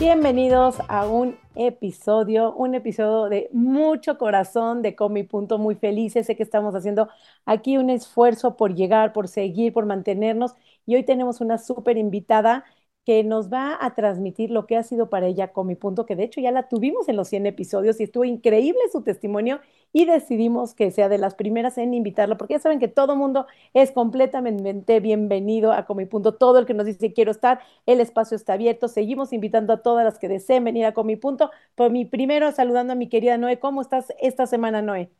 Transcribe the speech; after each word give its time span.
Bienvenidos 0.00 0.76
a 0.88 1.06
un 1.06 1.36
episodio, 1.54 2.54
un 2.54 2.74
episodio 2.74 3.28
de 3.28 3.50
mucho 3.52 4.16
corazón, 4.16 4.80
de 4.80 4.94
Coma 4.94 5.18
y 5.18 5.24
Punto, 5.24 5.58
muy 5.58 5.74
felices. 5.74 6.24
Sé 6.26 6.36
que 6.36 6.42
estamos 6.42 6.74
haciendo 6.74 7.10
aquí 7.44 7.76
un 7.76 7.90
esfuerzo 7.90 8.56
por 8.56 8.74
llegar, 8.74 9.12
por 9.12 9.28
seguir, 9.28 9.74
por 9.74 9.84
mantenernos. 9.84 10.54
Y 10.86 10.94
hoy 10.94 11.04
tenemos 11.04 11.42
una 11.42 11.58
súper 11.58 11.98
invitada 11.98 12.64
que 13.10 13.24
nos 13.24 13.52
va 13.52 13.76
a 13.80 13.96
transmitir 13.96 14.52
lo 14.52 14.66
que 14.68 14.76
ha 14.76 14.84
sido 14.84 15.10
para 15.10 15.26
ella 15.26 15.52
con 15.52 15.74
punto, 15.74 16.06
que 16.06 16.14
de 16.14 16.22
hecho 16.22 16.40
ya 16.40 16.52
la 16.52 16.68
tuvimos 16.68 17.08
en 17.08 17.16
los 17.16 17.26
100 17.26 17.46
episodios 17.46 17.98
y 17.98 18.04
estuvo 18.04 18.24
increíble 18.24 18.78
su 18.92 19.02
testimonio 19.02 19.58
y 19.92 20.04
decidimos 20.04 20.74
que 20.74 20.92
sea 20.92 21.08
de 21.08 21.18
las 21.18 21.34
primeras 21.34 21.76
en 21.78 21.92
invitarla, 21.92 22.36
porque 22.36 22.54
ya 22.54 22.60
saben 22.60 22.78
que 22.78 22.86
todo 22.86 23.16
mundo 23.16 23.48
es 23.74 23.90
completamente 23.90 25.00
bienvenido 25.00 25.72
a 25.72 25.86
Comi 25.86 26.06
Punto. 26.06 26.36
Todo 26.36 26.60
el 26.60 26.66
que 26.66 26.74
nos 26.74 26.86
dice 26.86 27.12
quiero 27.12 27.32
estar, 27.32 27.58
el 27.84 27.98
espacio 27.98 28.36
está 28.36 28.52
abierto. 28.52 28.86
Seguimos 28.86 29.32
invitando 29.32 29.72
a 29.72 29.82
todas 29.82 30.04
las 30.04 30.20
que 30.20 30.28
deseen 30.28 30.62
venir 30.62 30.84
a 30.84 30.94
Comi 30.94 31.16
Punto. 31.16 31.50
Por 31.74 31.90
mi 31.90 32.04
primero 32.04 32.52
saludando 32.52 32.92
a 32.92 32.96
mi 32.96 33.08
querida 33.08 33.36
Noé. 33.38 33.58
¿Cómo 33.58 33.80
estás 33.82 34.12
esta 34.20 34.46
semana, 34.46 34.82
Noé? 34.82 35.10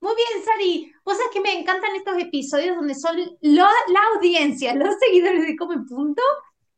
Muy 0.00 0.12
bien, 0.14 0.44
Sari. 0.44 0.92
Vos 1.02 1.16
que 1.32 1.40
me 1.40 1.58
encantan 1.58 1.96
estos 1.96 2.18
episodios 2.18 2.76
donde 2.76 2.94
son 2.94 3.16
la 3.40 3.70
audiencia, 4.14 4.74
los 4.74 4.96
seguidores 5.00 5.46
de 5.46 5.56
Comi 5.56 5.82
Punto 5.88 6.22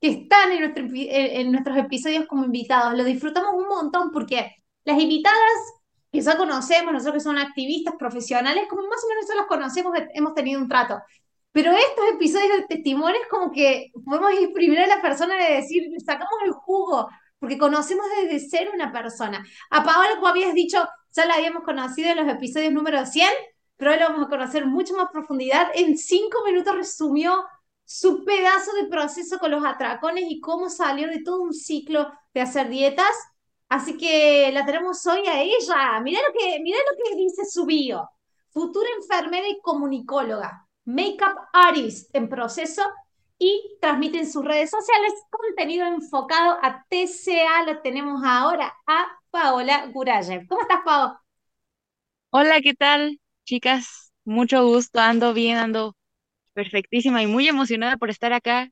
que 0.01 0.09
están 0.09 0.53
en, 0.53 0.61
nuestro, 0.61 0.85
en, 0.93 1.53
nuestros 1.53 1.77
episodios 1.77 2.27
como 2.27 2.45
invitados. 2.45 2.97
Lo 2.97 3.05
disfrutamos 3.05 3.55
un 3.55 3.69
montón 3.69 4.11
porque 4.13 4.57
las 4.85 5.01
invitadas 5.01 5.39
que 6.13 6.21
ya 6.21 6.37
conocemos, 6.37 6.93
nosotros 6.93 7.15
que 7.15 7.29
son 7.29 7.39
activistas 7.39 7.95
profesionales, 7.99 8.65
como 8.69 8.83
más 8.83 9.03
o 9.05 9.09
menos 9.09 9.27
ya 9.29 9.35
los 9.35 9.47
conocemos, 9.47 9.93
hemos 10.15 10.35
tenido 10.35 10.61
un 10.61 10.69
trato. 10.69 11.01
Pero 11.53 11.73
estos 11.73 12.09
episodios 12.15 12.59
de 12.59 12.67
testimonios 12.67 13.23
como 13.31 13.51
que 13.51 13.91
podemos 14.05 14.33
ir 14.41 14.53
primero 14.53 14.85
a 14.85 14.87
la 14.87 15.03
persona 15.03 15.35
de 15.35 15.57
decir, 15.57 15.83
sacamos 16.05 16.35
el 16.45 16.53
jugo, 16.53 17.09
porque 17.39 17.59
conocemos 17.59 18.07
desde 18.17 18.49
ser 18.49 18.71
una 18.73 18.93
persona. 18.93 19.45
A 19.71 19.85
Paola, 19.85 20.15
como 20.17 20.29
habías 20.29 20.55
dicho, 20.55 20.87
ya 21.11 21.27
la 21.27 21.35
habíamos 21.35 21.65
conocido 21.65 22.11
en 22.11 22.19
los 22.19 22.29
episodios 22.29 22.73
número 22.73 23.05
100, 23.05 23.29
pero 23.77 23.93
hoy 23.93 23.99
lo 23.99 24.09
vamos 24.11 24.27
a 24.27 24.31
conocer 24.31 24.67
mucho 24.67 24.95
más 24.95 25.09
profundidad. 25.13 25.69
En 25.75 25.97
cinco 25.97 26.39
minutos 26.45 26.75
resumió 26.75 27.45
su 27.89 28.23
pedazo 28.23 28.75
de 28.75 28.85
proceso 28.85 29.39
con 29.39 29.51
los 29.51 29.65
atracones 29.65 30.25
y 30.29 30.41
cómo 30.41 30.69
salió 30.69 31.09
de 31.09 31.23
todo 31.23 31.41
un 31.41 31.55
ciclo 31.55 32.13
de 32.35 32.43
hacer 32.43 32.69
dietas. 32.69 33.11
Así 33.71 33.97
que 33.97 34.51
la 34.53 34.67
tenemos 34.67 35.07
hoy 35.07 35.27
a 35.27 35.41
ella. 35.41 35.99
Mira 36.03 36.21
lo 36.21 36.35
que, 36.39 36.59
lo 36.59 37.03
que 37.03 37.17
dice 37.17 37.47
su 37.47 37.65
bio. 37.65 38.07
Futura 38.51 38.87
enfermera 39.01 39.49
y 39.49 39.59
comunicóloga, 39.63 40.69
makeup 40.85 41.39
artist 41.55 42.15
en 42.15 42.29
proceso 42.29 42.83
y 43.39 43.79
transmite 43.81 44.19
en 44.19 44.31
sus 44.31 44.45
redes 44.45 44.69
sociales 44.69 45.15
contenido 45.31 45.87
enfocado 45.87 46.59
a 46.61 46.85
TCA. 46.91 47.65
Lo 47.65 47.81
tenemos 47.81 48.21
ahora 48.23 48.75
a 48.87 49.07
Paola 49.31 49.87
Gurayev. 49.87 50.47
¿Cómo 50.47 50.61
estás, 50.61 50.81
Pao? 50.85 51.19
Hola, 52.29 52.61
¿qué 52.61 52.75
tal, 52.75 53.19
chicas? 53.45 54.13
Mucho 54.27 54.67
gusto, 54.67 55.01
ando 55.01 55.33
bien, 55.33 55.57
ando 55.57 55.95
perfectísima 56.59 57.23
y 57.23 57.29
muy 57.29 57.47
emocionada 57.47 57.97
por 57.97 58.11
estar 58.11 58.33
acá. 58.33 58.69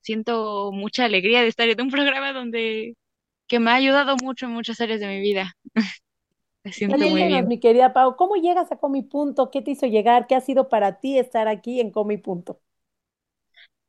Siento 0.00 0.72
mucha 0.72 1.04
alegría 1.04 1.42
de 1.42 1.48
estar 1.48 1.68
en 1.68 1.78
un 1.78 1.90
programa 1.90 2.32
donde 2.32 2.96
que 3.46 3.58
me 3.60 3.70
ha 3.70 3.74
ayudado 3.74 4.16
mucho 4.22 4.46
en 4.46 4.52
muchas 4.52 4.80
áreas 4.80 4.98
de 5.00 5.08
mi 5.08 5.20
vida. 5.20 5.52
Me 6.64 6.72
siento 6.72 6.96
muy 6.96 7.24
bien. 7.24 7.46
mi 7.46 7.60
querida 7.60 7.92
Pau, 7.92 8.16
¿cómo 8.16 8.36
llegas 8.36 8.72
a 8.72 8.76
Comi 8.78 9.02
Punto? 9.02 9.50
¿Qué 9.50 9.60
te 9.60 9.72
hizo 9.72 9.86
llegar? 9.86 10.26
¿Qué 10.26 10.36
ha 10.36 10.40
sido 10.40 10.70
para 10.70 11.00
ti 11.00 11.18
estar 11.18 11.48
aquí 11.48 11.80
en 11.80 11.90
Comi 11.90 12.16
Punto? 12.16 12.60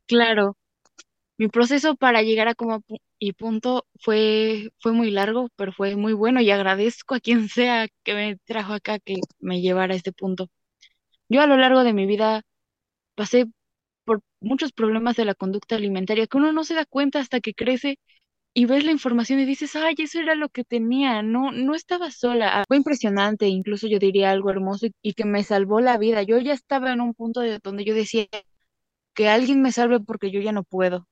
Claro, 0.05 0.57
mi 1.37 1.47
proceso 1.47 1.95
para 1.95 2.21
llegar 2.21 2.49
a 2.49 2.55
Comi 2.55 2.81
y 3.19 3.31
Punto 3.33 3.85
fue, 4.01 4.71
fue 4.79 4.91
muy 4.91 5.11
largo, 5.11 5.47
pero 5.55 5.71
fue 5.71 5.95
muy 5.95 6.11
bueno 6.11 6.41
y 6.41 6.51
agradezco 6.51 7.15
a 7.15 7.21
quien 7.21 7.47
sea 7.47 7.87
que 8.03 8.13
me 8.13 8.35
trajo 8.45 8.73
acá 8.73 8.99
que 8.99 9.15
me 9.39 9.61
llevara 9.61 9.93
a 9.93 9.97
este 9.97 10.11
punto. 10.11 10.49
Yo 11.29 11.41
a 11.41 11.47
lo 11.47 11.57
largo 11.57 11.83
de 11.83 11.93
mi 11.93 12.05
vida 12.05 12.43
pasé 13.19 13.47
por 14.05 14.21
muchos 14.39 14.71
problemas 14.71 15.17
de 15.17 15.25
la 15.25 15.35
conducta 15.35 15.75
alimentaria 15.75 16.25
que 16.25 16.37
uno 16.37 16.53
no 16.53 16.63
se 16.63 16.73
da 16.73 16.85
cuenta 16.85 17.19
hasta 17.19 17.41
que 17.41 17.53
crece 17.53 17.99
y 18.53 18.65
ves 18.65 18.85
la 18.85 18.91
información 18.93 19.41
y 19.41 19.45
dices, 19.45 19.75
ay, 19.75 19.95
eso 19.97 20.21
era 20.21 20.35
lo 20.35 20.47
que 20.47 20.63
tenía, 20.63 21.21
no, 21.21 21.51
no 21.51 21.75
estaba 21.75 22.11
sola. 22.11 22.63
Fue 22.69 22.77
impresionante, 22.77 23.47
incluso 23.47 23.87
yo 23.87 23.99
diría 23.99 24.31
algo 24.31 24.49
hermoso 24.51 24.87
y, 25.01 25.13
que 25.15 25.25
me 25.25 25.43
salvó 25.43 25.81
la 25.81 25.97
vida. 25.97 26.23
Yo 26.23 26.39
ya 26.39 26.53
estaba 26.53 26.93
en 26.93 27.01
un 27.01 27.13
punto 27.13 27.41
de 27.41 27.59
donde 27.61 27.83
yo 27.83 27.93
decía 27.93 28.25
que 29.13 29.27
alguien 29.27 29.61
me 29.61 29.73
salve 29.73 29.99
porque 29.99 30.31
yo 30.31 30.39
ya 30.39 30.53
no 30.53 30.63
puedo. 30.63 31.05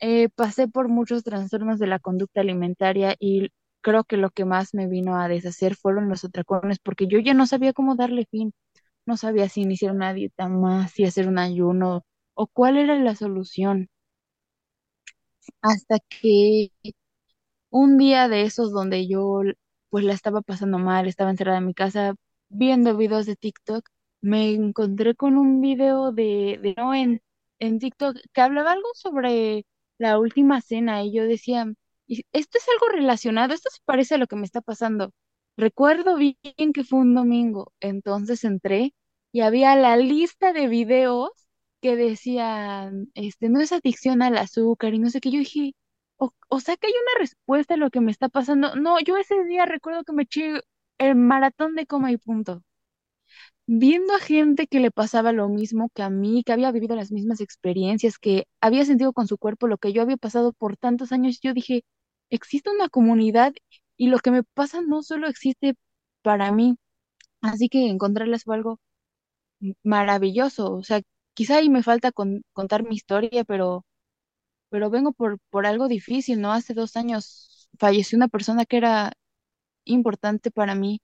Eh, 0.00 0.30
pasé 0.34 0.66
por 0.66 0.88
muchos 0.88 1.22
trastornos 1.22 1.78
de 1.78 1.86
la 1.86 2.00
conducta 2.00 2.40
alimentaria 2.40 3.14
y 3.20 3.50
creo 3.82 4.02
que 4.02 4.16
lo 4.16 4.30
que 4.30 4.44
más 4.44 4.74
me 4.74 4.88
vino 4.88 5.16
a 5.16 5.28
deshacer 5.28 5.76
fueron 5.76 6.08
los 6.08 6.24
atracones 6.24 6.80
porque 6.80 7.06
yo 7.06 7.20
ya 7.20 7.34
no 7.34 7.46
sabía 7.46 7.72
cómo 7.72 7.94
darle 7.94 8.26
fin 8.28 8.52
no 9.06 9.16
sabía 9.16 9.48
si 9.48 9.62
iniciar 9.62 9.92
una 9.92 10.14
dieta 10.14 10.48
más, 10.48 10.92
si 10.92 11.04
hacer 11.04 11.28
un 11.28 11.38
ayuno 11.38 12.04
o 12.34 12.46
cuál 12.48 12.76
era 12.78 12.96
la 12.98 13.14
solución. 13.16 13.88
Hasta 15.60 15.98
que 16.08 16.70
un 17.70 17.98
día 17.98 18.28
de 18.28 18.42
esos 18.42 18.72
donde 18.72 19.08
yo 19.08 19.40
pues 19.90 20.04
la 20.04 20.14
estaba 20.14 20.42
pasando 20.42 20.78
mal, 20.78 21.06
estaba 21.08 21.30
encerrada 21.30 21.58
en 21.58 21.66
mi 21.66 21.74
casa 21.74 22.14
viendo 22.48 22.96
videos 22.96 23.26
de 23.26 23.36
TikTok, 23.36 23.88
me 24.22 24.52
encontré 24.54 25.14
con 25.14 25.36
un 25.36 25.60
video 25.60 26.12
de, 26.12 26.58
de 26.62 26.74
no 26.76 26.94
en, 26.94 27.22
en 27.58 27.78
TikTok 27.78 28.16
que 28.32 28.40
hablaba 28.40 28.72
algo 28.72 28.88
sobre 28.94 29.66
la 29.98 30.18
última 30.18 30.60
cena 30.60 31.02
y 31.04 31.12
yo 31.14 31.24
decía, 31.24 31.66
esto 32.32 32.58
es 32.58 32.66
algo 32.68 32.88
relacionado, 32.96 33.54
esto 33.54 33.70
se 33.70 33.80
parece 33.84 34.14
a 34.16 34.18
lo 34.18 34.26
que 34.26 34.36
me 34.36 34.44
está 34.46 34.60
pasando. 34.62 35.12
Recuerdo 35.56 36.16
bien 36.16 36.36
que 36.74 36.84
fue 36.84 37.00
un 37.00 37.14
domingo, 37.14 37.72
entonces 37.80 38.44
entré 38.44 38.94
y 39.32 39.40
había 39.42 39.76
la 39.76 39.96
lista 39.96 40.52
de 40.52 40.68
videos 40.68 41.30
que 41.80 41.96
decían, 41.96 43.08
este, 43.14 43.48
no 43.48 43.60
es 43.60 43.72
adicción 43.72 44.22
al 44.22 44.38
azúcar 44.38 44.94
y 44.94 44.98
no 44.98 45.10
sé 45.10 45.20
qué. 45.20 45.30
Yo 45.30 45.38
dije, 45.40 45.74
o, 46.18 46.60
sea 46.60 46.76
que 46.76 46.86
hay 46.88 46.92
una 46.92 47.20
respuesta 47.20 47.74
a 47.74 47.76
lo 47.76 47.90
que 47.90 48.00
me 48.00 48.10
está 48.12 48.28
pasando. 48.28 48.76
No, 48.76 49.00
yo 49.00 49.16
ese 49.16 49.44
día 49.44 49.66
recuerdo 49.66 50.04
que 50.04 50.12
me 50.12 50.22
eché 50.24 50.60
el 50.98 51.16
maratón 51.16 51.74
de 51.74 51.86
coma 51.86 52.12
y 52.12 52.16
punto. 52.18 52.62
Viendo 53.66 54.14
a 54.14 54.18
gente 54.18 54.66
que 54.66 54.80
le 54.80 54.90
pasaba 54.90 55.32
lo 55.32 55.48
mismo 55.48 55.88
que 55.94 56.02
a 56.02 56.10
mí, 56.10 56.42
que 56.44 56.52
había 56.52 56.70
vivido 56.72 56.96
las 56.96 57.10
mismas 57.12 57.40
experiencias, 57.40 58.18
que 58.18 58.46
había 58.60 58.84
sentido 58.84 59.12
con 59.12 59.26
su 59.28 59.38
cuerpo 59.38 59.66
lo 59.68 59.78
que 59.78 59.92
yo 59.92 60.02
había 60.02 60.16
pasado 60.16 60.52
por 60.52 60.76
tantos 60.76 61.12
años, 61.12 61.40
yo 61.40 61.54
dije, 61.54 61.84
existe 62.30 62.70
una 62.70 62.88
comunidad 62.88 63.52
y 64.02 64.08
lo 64.08 64.18
que 64.20 64.30
me 64.32 64.42
pasa 64.44 64.80
no 64.82 65.02
solo 65.02 65.28
existe 65.28 65.74
para 66.22 66.52
mí. 66.52 66.76
Así 67.42 67.68
que 67.70 67.88
encontrarles 67.90 68.44
fue 68.44 68.56
algo 68.56 68.80
maravilloso. 69.82 70.74
O 70.74 70.82
sea, 70.84 71.00
quizá 71.34 71.56
ahí 71.58 71.68
me 71.70 71.82
falta 71.82 72.12
contar 72.52 72.82
mi 72.84 72.94
historia, 72.96 73.44
pero, 73.44 73.84
pero 74.70 74.90
vengo 74.90 75.12
por, 75.12 75.38
por 75.50 75.66
algo 75.66 75.88
difícil, 75.88 76.40
¿no? 76.40 76.52
Hace 76.52 76.74
dos 76.74 76.96
años 76.96 77.68
falleció 77.78 78.16
una 78.16 78.28
persona 78.28 78.66
que 78.66 78.78
era 78.78 79.12
importante 79.84 80.50
para 80.52 80.74
mí. 80.76 81.00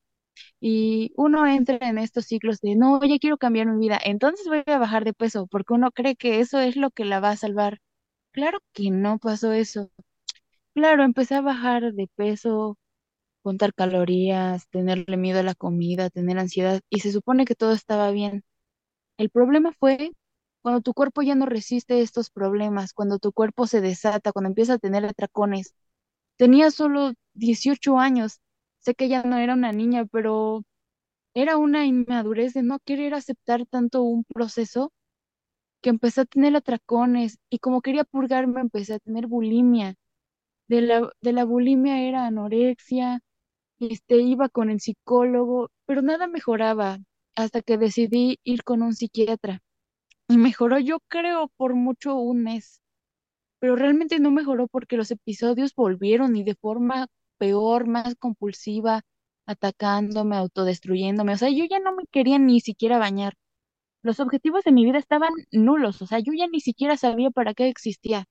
Y 0.61 1.13
uno 1.17 1.47
entra 1.47 1.79
en 1.89 1.99
estos 1.99 2.27
ciclos 2.27 2.61
de, 2.61 2.77
no, 2.77 3.01
ya 3.05 3.19
quiero 3.21 3.39
cambiar 3.39 3.67
mi 3.69 3.79
vida, 3.89 4.01
entonces 4.05 4.47
voy 4.49 4.63
a 4.67 4.79
bajar 4.79 5.05
de 5.05 5.15
peso, 5.15 5.47
porque 5.49 5.75
uno 5.75 5.93
cree 5.93 6.17
que 6.17 6.41
eso 6.41 6.61
es 6.61 6.77
lo 6.77 6.91
que 6.91 7.05
la 7.07 7.21
va 7.21 7.31
a 7.31 7.37
salvar. 7.37 7.81
Claro 8.33 8.59
que 8.75 8.91
no 8.91 9.19
pasó 9.19 9.53
eso. 9.53 9.91
Claro, 10.75 11.03
empecé 11.05 11.35
a 11.37 11.41
bajar 11.43 11.93
de 11.93 12.09
peso, 12.17 12.79
contar 13.49 13.75
calorías, 13.75 14.69
tenerle 14.71 15.17
miedo 15.19 15.41
a 15.41 15.43
la 15.45 15.55
comida, 15.55 16.11
tener 16.11 16.39
ansiedad, 16.39 16.81
y 16.91 17.01
se 17.01 17.13
supone 17.13 17.45
que 17.47 17.55
todo 17.57 17.73
estaba 17.73 18.11
bien. 18.13 18.45
El 19.19 19.31
problema 19.31 19.73
fue 19.73 20.13
cuando 20.63 20.81
tu 20.83 20.95
cuerpo 20.95 21.23
ya 21.23 21.35
no 21.35 21.47
resiste 21.47 22.01
estos 22.03 22.31
problemas, 22.31 22.93
cuando 22.95 23.19
tu 23.19 23.33
cuerpo 23.33 23.67
se 23.67 23.81
desata, 23.83 24.33
cuando 24.33 24.49
empieza 24.49 24.75
a 24.75 24.79
tener 24.79 25.05
atracones. 25.07 25.75
Tenía 26.37 26.71
solo 26.73 27.13
18 27.35 27.99
años, 27.99 28.41
sé 28.81 28.95
que 28.95 29.09
ya 29.09 29.23
no 29.25 29.39
era 29.39 29.55
una 29.55 29.73
niña, 29.73 30.07
pero 30.13 30.65
era 31.35 31.57
una 31.59 31.87
inmadurez 31.87 32.55
de 32.55 32.63
no 32.65 32.79
querer 32.81 33.15
aceptar 33.15 33.67
tanto 33.67 34.03
un 34.03 34.25
proceso 34.25 34.93
que 35.83 35.91
empecé 35.91 36.23
a 36.23 36.25
tener 36.27 36.57
atracones 36.57 37.39
y 37.51 37.59
como 37.59 37.83
quería 37.83 38.05
purgarme 38.05 38.61
empecé 38.61 38.95
a 38.95 38.99
tener 39.01 39.27
bulimia. 39.27 39.95
De 40.69 40.83
la, 40.83 41.13
de 41.23 41.33
la 41.33 41.45
bulimia 41.45 42.03
era 42.03 42.27
anorexia, 42.27 43.21
este, 43.81 44.17
iba 44.23 44.49
con 44.49 44.71
el 44.71 44.81
psicólogo, 44.81 45.71
pero 45.87 46.03
nada 46.03 46.27
mejoraba. 46.27 46.99
hasta 47.37 47.63
que 47.63 47.79
decidí 47.79 48.39
ir 48.45 48.65
con 48.65 48.83
un 48.83 48.95
psiquiatra. 48.95 49.61
Y 50.29 50.39
mejoró, 50.39 50.79
yo 50.81 51.01
creo, 51.09 51.49
por 51.57 51.75
mucho 51.75 52.17
un 52.17 52.43
mes. 52.45 52.83
Pero 53.61 53.77
realmente 53.77 54.19
no 54.21 54.31
mejoró 54.33 54.69
porque 54.69 54.97
los 54.97 55.11
episodios 55.11 55.75
volvieron 55.75 56.37
y 56.37 56.45
de 56.45 56.55
forma 56.57 57.09
peor, 57.39 57.87
más 57.87 58.15
compulsiva, 58.17 59.03
atacándome, 59.47 60.37
autodestruyéndome. 60.37 61.35
O 61.35 61.37
sea, 61.39 61.51
yo 61.51 61.65
ya 61.71 61.79
no 61.81 61.95
me 61.95 62.05
quería 62.11 62.39
ni 62.39 62.61
siquiera 62.61 62.99
bañar. 62.99 63.35
Los 64.03 64.21
objetivos 64.21 64.65
de 64.65 64.73
mi 64.73 64.85
vida 64.85 64.99
estaban 64.99 65.33
nulos. 65.53 66.03
O 66.03 66.07
sea, 66.07 66.19
yo 66.21 66.33
ya 66.37 66.49
ni 66.49 66.61
siquiera 66.61 66.97
sabía 66.97 67.31
para 67.31 67.55
qué 67.55 67.69
existía. 67.69 68.27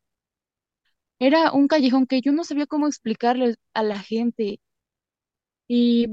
Era 1.19 1.51
un 1.51 1.67
callejón 1.67 2.07
que 2.07 2.21
yo 2.21 2.31
no 2.31 2.43
sabía 2.43 2.65
cómo 2.67 2.87
explicarle 2.87 3.55
a 3.73 3.83
la 3.83 3.99
gente. 3.99 4.59
Y, 5.67 6.07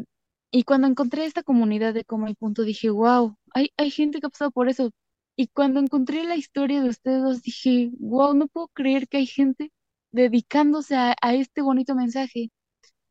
y 0.51 0.65
cuando 0.65 0.87
encontré 0.89 1.25
esta 1.27 1.43
comunidad 1.43 1.95
de 1.95 2.05
Coma 2.05 2.31
y 2.31 2.35
Punto, 2.35 2.62
dije, 2.62 2.91
wow, 2.91 3.37
hay, 3.55 3.71
hay 3.77 3.91
gente 3.91 4.21
que 4.21 4.27
ha 4.27 4.31
pasado 4.31 4.51
por 4.51 4.69
eso. 4.69 4.91
Y 5.37 5.49
cuando 5.49 5.81
encontré 5.81 6.25
la 6.25 6.37
historia 6.37 6.83
de 6.83 6.89
ustedes 6.91 7.23
dos, 7.23 7.43
dije, 7.43 7.91
wow, 7.99 8.35
no 8.35 8.47
puedo 8.49 8.69
creer 8.69 9.09
que 9.09 9.19
hay 9.19 9.27
gente 9.27 9.73
dedicándose 10.12 10.97
a, 10.97 11.15
este 11.35 11.62
bonito 11.62 11.95
mensaje. 11.95 12.51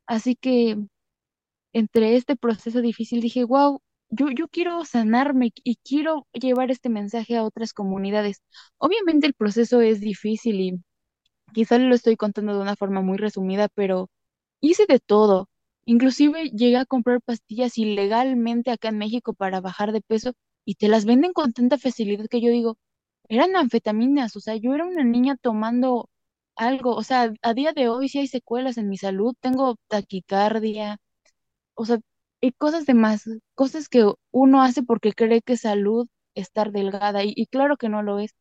Así 0.08 0.36
que 0.36 0.78
entre 1.74 2.16
este 2.16 2.36
proceso 2.36 2.82
difícil 2.82 3.22
dije, 3.22 3.44
wow, 3.44 3.82
yo, 4.10 4.30
yo 4.32 4.48
quiero 4.48 4.86
sanarme 4.86 5.52
y 5.64 5.78
quiero 5.78 6.28
llevar 6.34 6.72
este 6.72 6.90
mensaje 6.90 7.38
a 7.38 7.44
otras 7.44 7.74
comunidades. 7.74 8.42
Obviamente 8.78 9.28
el 9.28 9.34
proceso 9.34 9.82
es 9.82 10.00
difícil 10.02 10.62
y 10.62 10.84
quizá 11.54 11.78
lo 11.80 11.96
estoy 11.96 12.18
contando 12.18 12.56
de 12.56 12.62
una 12.62 12.76
forma 12.76 13.02
muy 13.02 13.18
resumida, 13.18 13.70
pero 13.70 14.10
hice 14.62 14.86
de 14.88 15.00
todo. 15.00 15.50
Inclusive 15.86 16.50
llegué 16.52 16.78
a 16.78 16.86
comprar 16.86 17.22
pastillas 17.22 17.78
ilegalmente 17.78 18.72
acá 18.72 18.90
en 18.90 18.98
México 18.98 19.34
para 19.34 19.62
bajar 19.62 19.92
de 19.94 20.02
peso 20.02 20.34
y 20.66 20.76
te 20.76 20.88
las 20.90 21.06
venden 21.06 21.34
con 21.34 21.54
tanta 21.54 21.78
facilidad 21.78 22.28
que 22.30 22.42
yo 22.42 22.50
digo, 22.52 22.78
eran 23.30 23.56
anfetaminas, 23.56 24.36
o 24.36 24.40
sea, 24.42 24.56
yo 24.58 24.74
era 24.76 24.86
una 24.86 25.04
niña 25.04 25.38
tomando 25.42 26.10
algo, 26.56 26.96
o 26.96 27.04
sea, 27.04 27.34
a 27.42 27.54
día 27.54 27.74
de 27.74 27.90
hoy 27.90 28.10
sí 28.10 28.20
hay 28.20 28.28
secuelas 28.28 28.78
en 28.78 28.90
mi 28.90 28.98
salud, 28.98 29.36
tengo 29.42 29.78
taquicardia, 29.90 31.00
o 31.76 31.86
sea, 31.86 32.00
hay 32.42 32.52
cosas 32.54 32.86
de 32.86 32.94
más, 32.94 33.26
cosas 33.56 33.90
que 33.90 34.12
uno 34.32 34.62
hace 34.62 34.84
porque 34.84 35.14
cree 35.14 35.42
que 35.42 35.58
salud 35.58 36.08
estar 36.36 36.72
delgada 36.72 37.24
y, 37.24 37.34
y 37.36 37.48
claro 37.48 37.78
que 37.78 37.90
no 37.90 38.04
lo 38.04 38.20
es. 38.20 38.32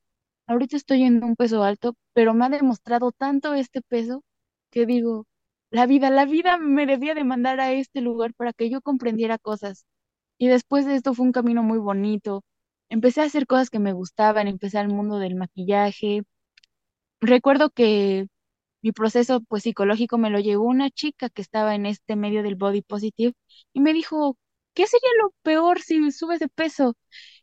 Ahorita 0.47 0.77
estoy 0.77 1.05
en 1.05 1.23
un 1.25 1.37
peso 1.37 1.63
alto, 1.65 1.95
pero 2.15 2.35
me 2.35 2.47
ha 2.47 2.49
demostrado 2.51 3.13
tanto 3.13 3.55
este 3.55 3.83
peso 3.83 4.23
que 4.71 4.87
digo, 4.87 5.27
la 5.73 5.87
vida, 5.87 6.11
la 6.11 6.25
vida 6.27 6.59
me 6.59 6.87
debía 6.87 7.15
de 7.15 7.25
mandar 7.25 7.61
a 7.61 7.73
este 7.73 8.01
lugar 8.01 8.35
para 8.35 8.53
que 8.53 8.71
yo 8.71 8.81
comprendiera 8.83 9.39
cosas. 9.39 9.87
Y 10.39 10.49
después 10.49 10.87
de 10.87 10.97
esto 10.97 11.15
fue 11.15 11.27
un 11.27 11.33
camino 11.33 11.63
muy 11.65 11.79
bonito. 11.79 12.45
Empecé 12.91 13.23
a 13.23 13.27
hacer 13.27 13.47
cosas 13.47 13.71
que 13.71 13.79
me 13.81 13.93
gustaban, 13.95 14.49
empecé 14.49 14.79
al 14.79 14.89
mundo 14.89 15.19
del 15.19 15.37
maquillaje. 15.37 16.25
Recuerdo 17.21 17.71
que 17.71 18.27
mi 18.83 18.93
proceso 18.93 19.43
pues 19.43 19.65
psicológico 19.65 20.19
me 20.19 20.31
lo 20.31 20.41
llevó 20.41 20.65
una 20.67 20.91
chica 20.91 21.31
que 21.31 21.43
estaba 21.43 21.75
en 21.77 21.87
este 21.87 22.17
medio 22.17 22.43
del 22.45 22.57
body 22.57 22.83
positive 22.83 23.35
y 23.73 23.81
me 23.81 23.95
dijo, 23.95 24.39
¿qué 24.75 24.87
sería 24.87 25.11
lo 25.23 25.33
peor 25.43 25.81
si 25.83 26.13
subes 26.13 26.41
de 26.41 26.49
peso? 26.49 26.97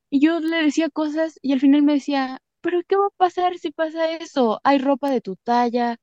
Y 0.09 0.21
yo 0.21 0.39
le 0.39 0.63
decía 0.63 0.89
cosas 0.89 1.39
y 1.41 1.53
al 1.53 1.59
final 1.61 1.83
me 1.83 1.93
decía, 1.93 2.41
pero 2.61 2.81
¿qué 2.87 2.95
va 2.97 3.07
a 3.07 3.09
pasar 3.17 3.57
si 3.59 3.71
pasa 3.71 4.11
eso? 4.13 4.59
Hay 4.63 4.79
ropa 4.79 5.09
de 5.11 5.21
tu 5.21 5.35
talla, 5.37 5.97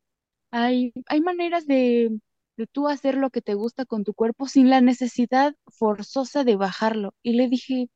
hay, 0.65 0.93
hay 1.09 1.21
maneras 1.21 1.67
de, 1.67 2.19
de 2.57 2.67
tú 2.67 2.89
hacer 2.89 3.17
lo 3.17 3.31
que 3.31 3.43
te 3.43 3.55
gusta 3.55 3.85
con 3.87 4.05
tu 4.05 4.15
cuerpo 4.15 4.49
sin 4.49 4.71
la 4.71 4.81
necesidad 4.81 5.55
forzosa 5.69 6.45
de 6.45 6.57
bajarlo. 6.57 7.15
Y 7.23 7.35
le 7.35 7.49
dije, 7.49 7.89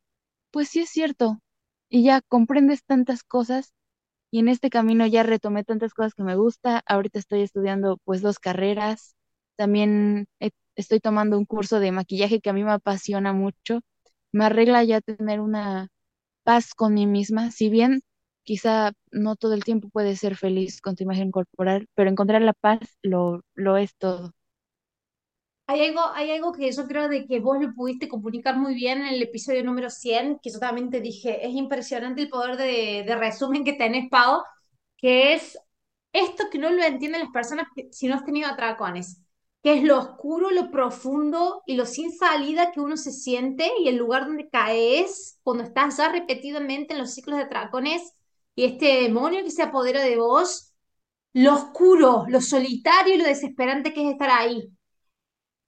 pues 0.51 0.69
sí 0.69 0.81
es 0.81 0.89
cierto. 0.89 1.39
Y 1.89 2.03
ya 2.03 2.21
comprendes 2.21 2.83
tantas 2.85 3.23
cosas 3.23 3.73
y 4.31 4.39
en 4.39 4.47
este 4.49 4.69
camino 4.69 5.05
ya 5.07 5.23
retomé 5.23 5.63
tantas 5.63 5.93
cosas 5.93 6.13
que 6.15 6.23
me 6.23 6.35
gusta. 6.35 6.83
Ahorita 6.87 7.19
estoy 7.19 7.41
estudiando 7.41 7.97
pues 8.05 8.21
dos 8.21 8.39
carreras. 8.39 9.15
También 9.57 10.27
estoy 10.75 10.99
tomando 10.99 11.37
un 11.37 11.45
curso 11.45 11.79
de 11.79 11.91
maquillaje 11.91 12.39
que 12.41 12.49
a 12.49 12.53
mí 12.53 12.63
me 12.63 12.71
apasiona 12.73 13.33
mucho. 13.33 13.81
Me 14.31 14.45
arregla 14.45 14.83
ya 14.83 15.01
tener 15.01 15.41
una 15.41 15.89
paz 16.43 16.73
con 16.75 16.93
mí 16.95 17.07
misma. 17.07 17.51
Si 17.51 17.69
bien 17.69 18.01
quizá 18.43 18.93
no 19.11 19.35
todo 19.35 19.53
el 19.53 19.63
tiempo 19.63 19.89
puedes 19.89 20.19
ser 20.19 20.35
feliz 20.37 20.81
con 20.81 20.95
tu 20.95 21.03
imagen 21.03 21.31
corporal, 21.31 21.87
pero 21.95 22.09
encontrar 22.09 22.41
la 22.41 22.53
paz 22.53 22.79
lo, 23.03 23.43
lo 23.55 23.77
es 23.77 23.95
todo. 23.97 24.33
Hay 25.67 25.85
algo, 25.85 26.01
hay 26.13 26.31
algo 26.31 26.51
que 26.51 26.69
yo 26.71 26.85
creo 26.87 27.07
de 27.07 27.25
que 27.25 27.39
vos 27.39 27.57
lo 27.61 27.73
pudiste 27.73 28.09
comunicar 28.09 28.57
muy 28.57 28.73
bien 28.75 28.99
en 29.01 29.07
el 29.13 29.21
episodio 29.21 29.63
número 29.63 29.89
100, 29.89 30.37
que 30.43 30.49
yo 30.51 30.59
también 30.59 30.89
te 30.89 30.99
dije, 30.99 31.45
es 31.47 31.53
impresionante 31.55 32.21
el 32.21 32.29
poder 32.29 32.57
de, 32.57 33.03
de 33.05 33.15
resumen 33.15 33.63
que 33.63 33.73
tenés, 33.73 34.09
Pau, 34.09 34.41
que 34.97 35.33
es 35.33 35.57
esto 36.13 36.45
que 36.51 36.57
no 36.59 36.69
lo 36.71 36.83
entienden 36.83 37.21
las 37.21 37.31
personas 37.31 37.67
que- 37.75 37.87
si 37.91 38.07
no 38.07 38.15
has 38.15 38.25
tenido 38.25 38.49
atracones, 38.49 39.21
que 39.63 39.73
es 39.75 39.83
lo 39.83 39.97
oscuro, 39.99 40.51
lo 40.51 40.71
profundo 40.71 41.63
y 41.65 41.75
lo 41.75 41.85
sin 41.85 42.11
salida 42.11 42.71
que 42.73 42.81
uno 42.81 42.97
se 42.97 43.11
siente 43.13 43.71
y 43.79 43.87
el 43.87 43.95
lugar 43.97 44.25
donde 44.25 44.49
caes 44.49 45.39
cuando 45.43 45.63
estás 45.63 45.97
ya 45.97 46.11
repetidamente 46.11 46.93
en 46.93 46.99
los 46.99 47.13
ciclos 47.13 47.37
de 47.37 47.43
atracones 47.43 48.13
y 48.61 48.65
este 48.65 49.01
demonio 49.01 49.43
que 49.43 49.49
se 49.49 49.63
apodera 49.63 50.03
de 50.03 50.17
vos, 50.17 50.71
lo 51.33 51.55
oscuro, 51.55 52.25
lo 52.27 52.41
solitario 52.41 53.15
y 53.15 53.17
lo 53.17 53.23
desesperante 53.23 53.91
que 53.91 54.05
es 54.05 54.11
estar 54.11 54.29
ahí. 54.29 54.71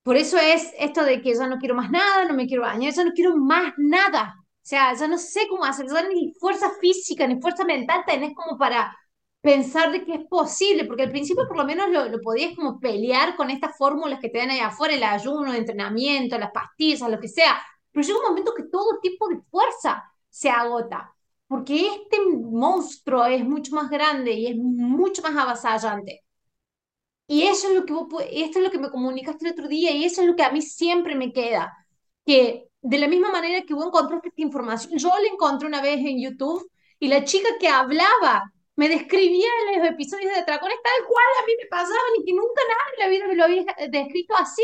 Por 0.04 0.16
eso 0.16 0.38
es 0.38 0.72
esto 0.78 1.04
de 1.04 1.22
que 1.22 1.34
ya 1.34 1.48
no 1.48 1.58
quiero 1.58 1.74
más 1.74 1.90
nada, 1.90 2.26
no 2.26 2.36
me 2.36 2.46
quiero 2.46 2.62
bañar, 2.64 2.94
ya 2.94 3.04
no 3.04 3.14
quiero 3.14 3.36
más 3.36 3.74
nada. 3.78 4.36
O 4.38 4.46
sea, 4.62 4.94
ya 4.94 5.08
no 5.08 5.18
sé 5.18 5.48
cómo 5.50 5.66
hacer, 5.66 5.88
ni 6.14 6.34
fuerza 6.34 6.70
física 6.80 7.26
ni 7.26 7.42
fuerza 7.42 7.66
mental 7.66 8.04
tenés 8.06 8.36
como 8.36 8.58
para 8.60 8.96
pensar 9.42 9.92
de 9.92 10.06
que 10.06 10.14
es 10.14 10.26
posible, 10.28 10.86
porque 10.86 11.04
al 11.04 11.10
principio 11.12 11.48
por 11.48 11.58
lo 11.58 11.66
menos 11.66 11.90
lo, 11.90 12.06
lo 12.10 12.22
podías 12.22 12.56
como 12.56 12.80
pelear 12.80 13.36
con 13.36 13.50
estas 13.50 13.76
fórmulas 13.76 14.20
que 14.20 14.30
te 14.30 14.38
dan 14.38 14.52
ahí 14.52 14.60
afuera, 14.60 14.94
el 14.94 15.04
ayuno, 15.04 15.52
el 15.52 15.58
entrenamiento, 15.58 16.38
las 16.38 16.52
pastillas, 16.52 17.10
lo 17.10 17.20
que 17.20 17.28
sea. 17.28 17.60
Pero 17.92 18.06
llega 18.06 18.20
un 18.20 18.26
momento 18.28 18.54
que 18.56 18.64
todo 18.64 19.00
tipo 19.02 19.28
de 19.30 19.42
fuerza 19.50 20.04
se 20.30 20.50
agota, 20.52 21.13
porque 21.54 21.86
este 21.88 22.18
monstruo 22.26 23.26
es 23.26 23.46
mucho 23.46 23.76
más 23.76 23.88
grande 23.88 24.32
y 24.34 24.48
es 24.48 24.56
mucho 24.58 25.22
más 25.22 25.36
avasallante. 25.38 26.24
Y 27.28 27.44
eso 27.44 27.68
es 27.70 27.76
lo 27.76 27.86
que 27.86 27.94
vos, 27.94 28.08
esto 28.32 28.58
es 28.60 28.66
lo 28.66 28.72
que 28.72 28.80
me 28.80 28.90
comunicaste 28.90 29.46
el 29.46 29.54
otro 29.54 29.68
día 29.68 29.92
y 29.92 30.04
eso 30.04 30.22
es 30.22 30.28
lo 30.28 30.36
que 30.36 30.42
a 30.44 30.52
mí 30.52 30.64
siempre 30.64 31.16
me 31.16 31.32
queda. 31.32 31.72
Que 32.26 32.70
de 32.82 32.98
la 32.98 33.08
misma 33.08 33.32
manera 33.32 33.64
que 33.68 33.76
vos 33.76 33.86
encontraste 33.86 34.30
esta 34.30 34.42
información, 34.42 34.98
yo 34.98 35.10
la 35.10 35.28
encontré 35.32 35.68
una 35.68 35.82
vez 35.82 36.00
en 36.00 36.20
YouTube 36.22 36.68
y 37.00 37.08
la 37.08 37.24
chica 37.24 37.50
que 37.60 37.68
hablaba 37.68 38.52
me 38.76 38.90
describía 38.90 39.48
los 39.78 39.88
episodios 39.88 40.34
de 40.34 40.42
Dragones 40.44 40.78
tal 40.84 41.06
cual 41.08 41.26
a 41.40 41.46
mí 41.46 41.54
me 41.62 41.68
pasaban 41.70 42.12
y 42.20 42.26
que 42.26 42.34
nunca 42.34 42.62
nadie 43.00 43.20
lo 43.20 43.26
había, 43.28 43.36
lo 43.36 43.44
había 43.44 43.90
descrito 43.90 44.34
así. 44.36 44.64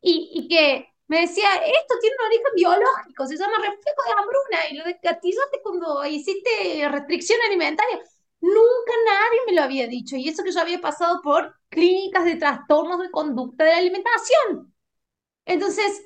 Y, 0.00 0.30
y 0.34 0.48
que 0.48 0.88
me 1.08 1.20
decía, 1.20 1.48
esto 1.56 1.94
tiene 2.00 2.16
un 2.18 2.26
origen 2.26 2.52
biológico, 2.56 3.26
se 3.26 3.36
llama 3.36 3.56
reflejo 3.58 4.02
de 4.06 4.12
hambruna 4.12 4.58
y 4.70 4.76
lo 4.76 4.84
desgatillaste 4.84 5.60
cuando 5.62 6.04
hiciste 6.06 6.88
restricción 6.88 7.38
alimentaria. 7.46 8.00
Nunca 8.40 8.92
nadie 9.06 9.40
me 9.46 9.52
lo 9.54 9.62
había 9.62 9.86
dicho 9.88 10.16
y 10.16 10.28
eso 10.28 10.42
que 10.44 10.52
yo 10.52 10.60
había 10.60 10.80
pasado 10.80 11.20
por 11.22 11.54
clínicas 11.68 12.24
de 12.24 12.36
trastornos 12.36 13.00
de 13.00 13.10
conducta 13.10 13.64
de 13.64 13.70
la 13.72 13.78
alimentación. 13.78 14.74
Entonces, 15.46 16.02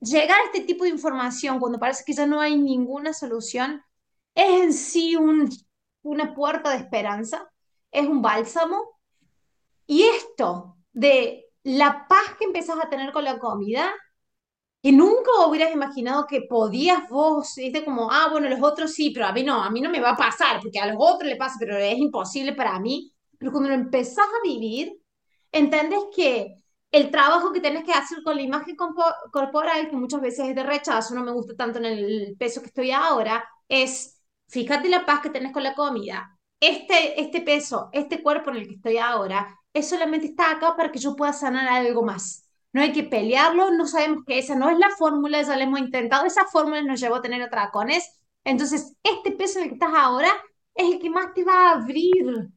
llegar 0.00 0.40
a 0.40 0.44
este 0.46 0.60
tipo 0.60 0.84
de 0.84 0.90
información 0.90 1.58
cuando 1.60 1.78
parece 1.78 2.04
que 2.04 2.12
ya 2.14 2.26
no 2.26 2.40
hay 2.40 2.56
ninguna 2.56 3.12
solución 3.12 3.82
es 4.34 4.62
en 4.62 4.72
sí 4.72 5.16
un, 5.16 5.50
una 6.02 6.34
puerta 6.34 6.70
de 6.70 6.76
esperanza, 6.76 7.50
es 7.90 8.06
un 8.06 8.22
bálsamo. 8.22 9.00
Y 9.86 10.02
esto 10.04 10.76
de 10.92 11.45
la 11.66 12.06
paz 12.08 12.36
que 12.38 12.46
empezás 12.46 12.78
a 12.82 12.88
tener 12.90 13.12
con 13.12 13.24
la 13.24 13.38
comida, 13.38 13.92
que 14.82 14.92
nunca 14.92 15.30
hubieras 15.48 15.72
imaginado 15.74 16.26
que 16.26 16.42
podías 16.42 17.08
vos, 17.10 17.54
viste, 17.56 17.84
como, 17.84 18.10
ah, 18.12 18.28
bueno, 18.30 18.48
los 18.48 18.62
otros 18.62 18.92
sí, 18.94 19.10
pero 19.12 19.26
a 19.26 19.32
mí 19.32 19.42
no, 19.44 19.62
a 19.62 19.70
mí 19.70 19.80
no 19.80 19.90
me 19.90 20.00
va 20.00 20.10
a 20.10 20.16
pasar, 20.16 20.60
porque 20.62 20.78
a 20.78 20.86
los 20.86 20.96
otros 20.98 21.28
le 21.28 21.36
pasa, 21.36 21.56
pero 21.58 21.76
es 21.76 21.98
imposible 21.98 22.52
para 22.54 22.78
mí. 22.80 23.12
Pero 23.38 23.50
cuando 23.52 23.68
lo 23.70 23.74
empezás 23.74 24.26
a 24.26 24.42
vivir, 24.48 24.92
entendés 25.52 26.00
que 26.14 26.54
el 26.92 27.10
trabajo 27.10 27.52
que 27.52 27.60
tenés 27.60 27.84
que 27.84 27.92
hacer 27.92 28.18
con 28.24 28.36
la 28.36 28.42
imagen 28.42 28.76
corpo- 28.76 29.02
corporal, 29.32 29.88
que 29.90 29.96
muchas 29.96 30.20
veces 30.20 30.48
es 30.48 30.54
de 30.54 30.62
rechazo, 30.62 31.14
no 31.14 31.24
me 31.24 31.32
gusta 31.32 31.54
tanto 31.56 31.78
en 31.78 31.84
el 31.86 32.36
peso 32.38 32.60
que 32.60 32.68
estoy 32.68 32.90
ahora, 32.92 33.44
es, 33.68 34.20
fíjate 34.48 34.88
la 34.88 35.04
paz 35.04 35.20
que 35.20 35.30
tenés 35.30 35.52
con 35.52 35.62
la 35.64 35.74
comida. 35.74 36.38
Este, 36.60 37.20
este 37.20 37.42
peso, 37.42 37.90
este 37.92 38.22
cuerpo 38.22 38.50
en 38.50 38.56
el 38.56 38.68
que 38.68 38.74
estoy 38.76 38.98
ahora, 38.98 39.58
es 39.76 39.88
solamente 39.88 40.26
está 40.26 40.52
acá 40.52 40.74
para 40.74 40.90
que 40.90 40.98
yo 40.98 41.14
pueda 41.16 41.32
sanar 41.32 41.68
algo 41.68 42.02
más. 42.02 42.48
No 42.72 42.80
hay 42.82 42.92
que 42.92 43.02
pelearlo, 43.04 43.70
no 43.72 43.86
sabemos 43.86 44.24
que 44.26 44.38
esa 44.38 44.54
no 44.54 44.70
es 44.70 44.78
la 44.78 44.90
fórmula, 44.90 45.42
ya 45.42 45.56
la 45.56 45.64
hemos 45.64 45.80
intentado, 45.80 46.26
esa 46.26 46.46
fórmula 46.46 46.82
nos 46.82 47.00
llevó 47.00 47.16
a 47.16 47.22
tener 47.22 47.42
atracones. 47.42 48.22
Entonces, 48.44 48.96
este 49.02 49.32
peso 49.32 49.58
en 49.58 49.64
el 49.64 49.68
que 49.70 49.74
estás 49.74 49.92
ahora 49.94 50.28
es 50.74 50.92
el 50.92 50.98
que 50.98 51.10
más 51.10 51.34
te 51.34 51.44
va 51.44 51.70
a 51.70 51.72
abrir 51.74 52.48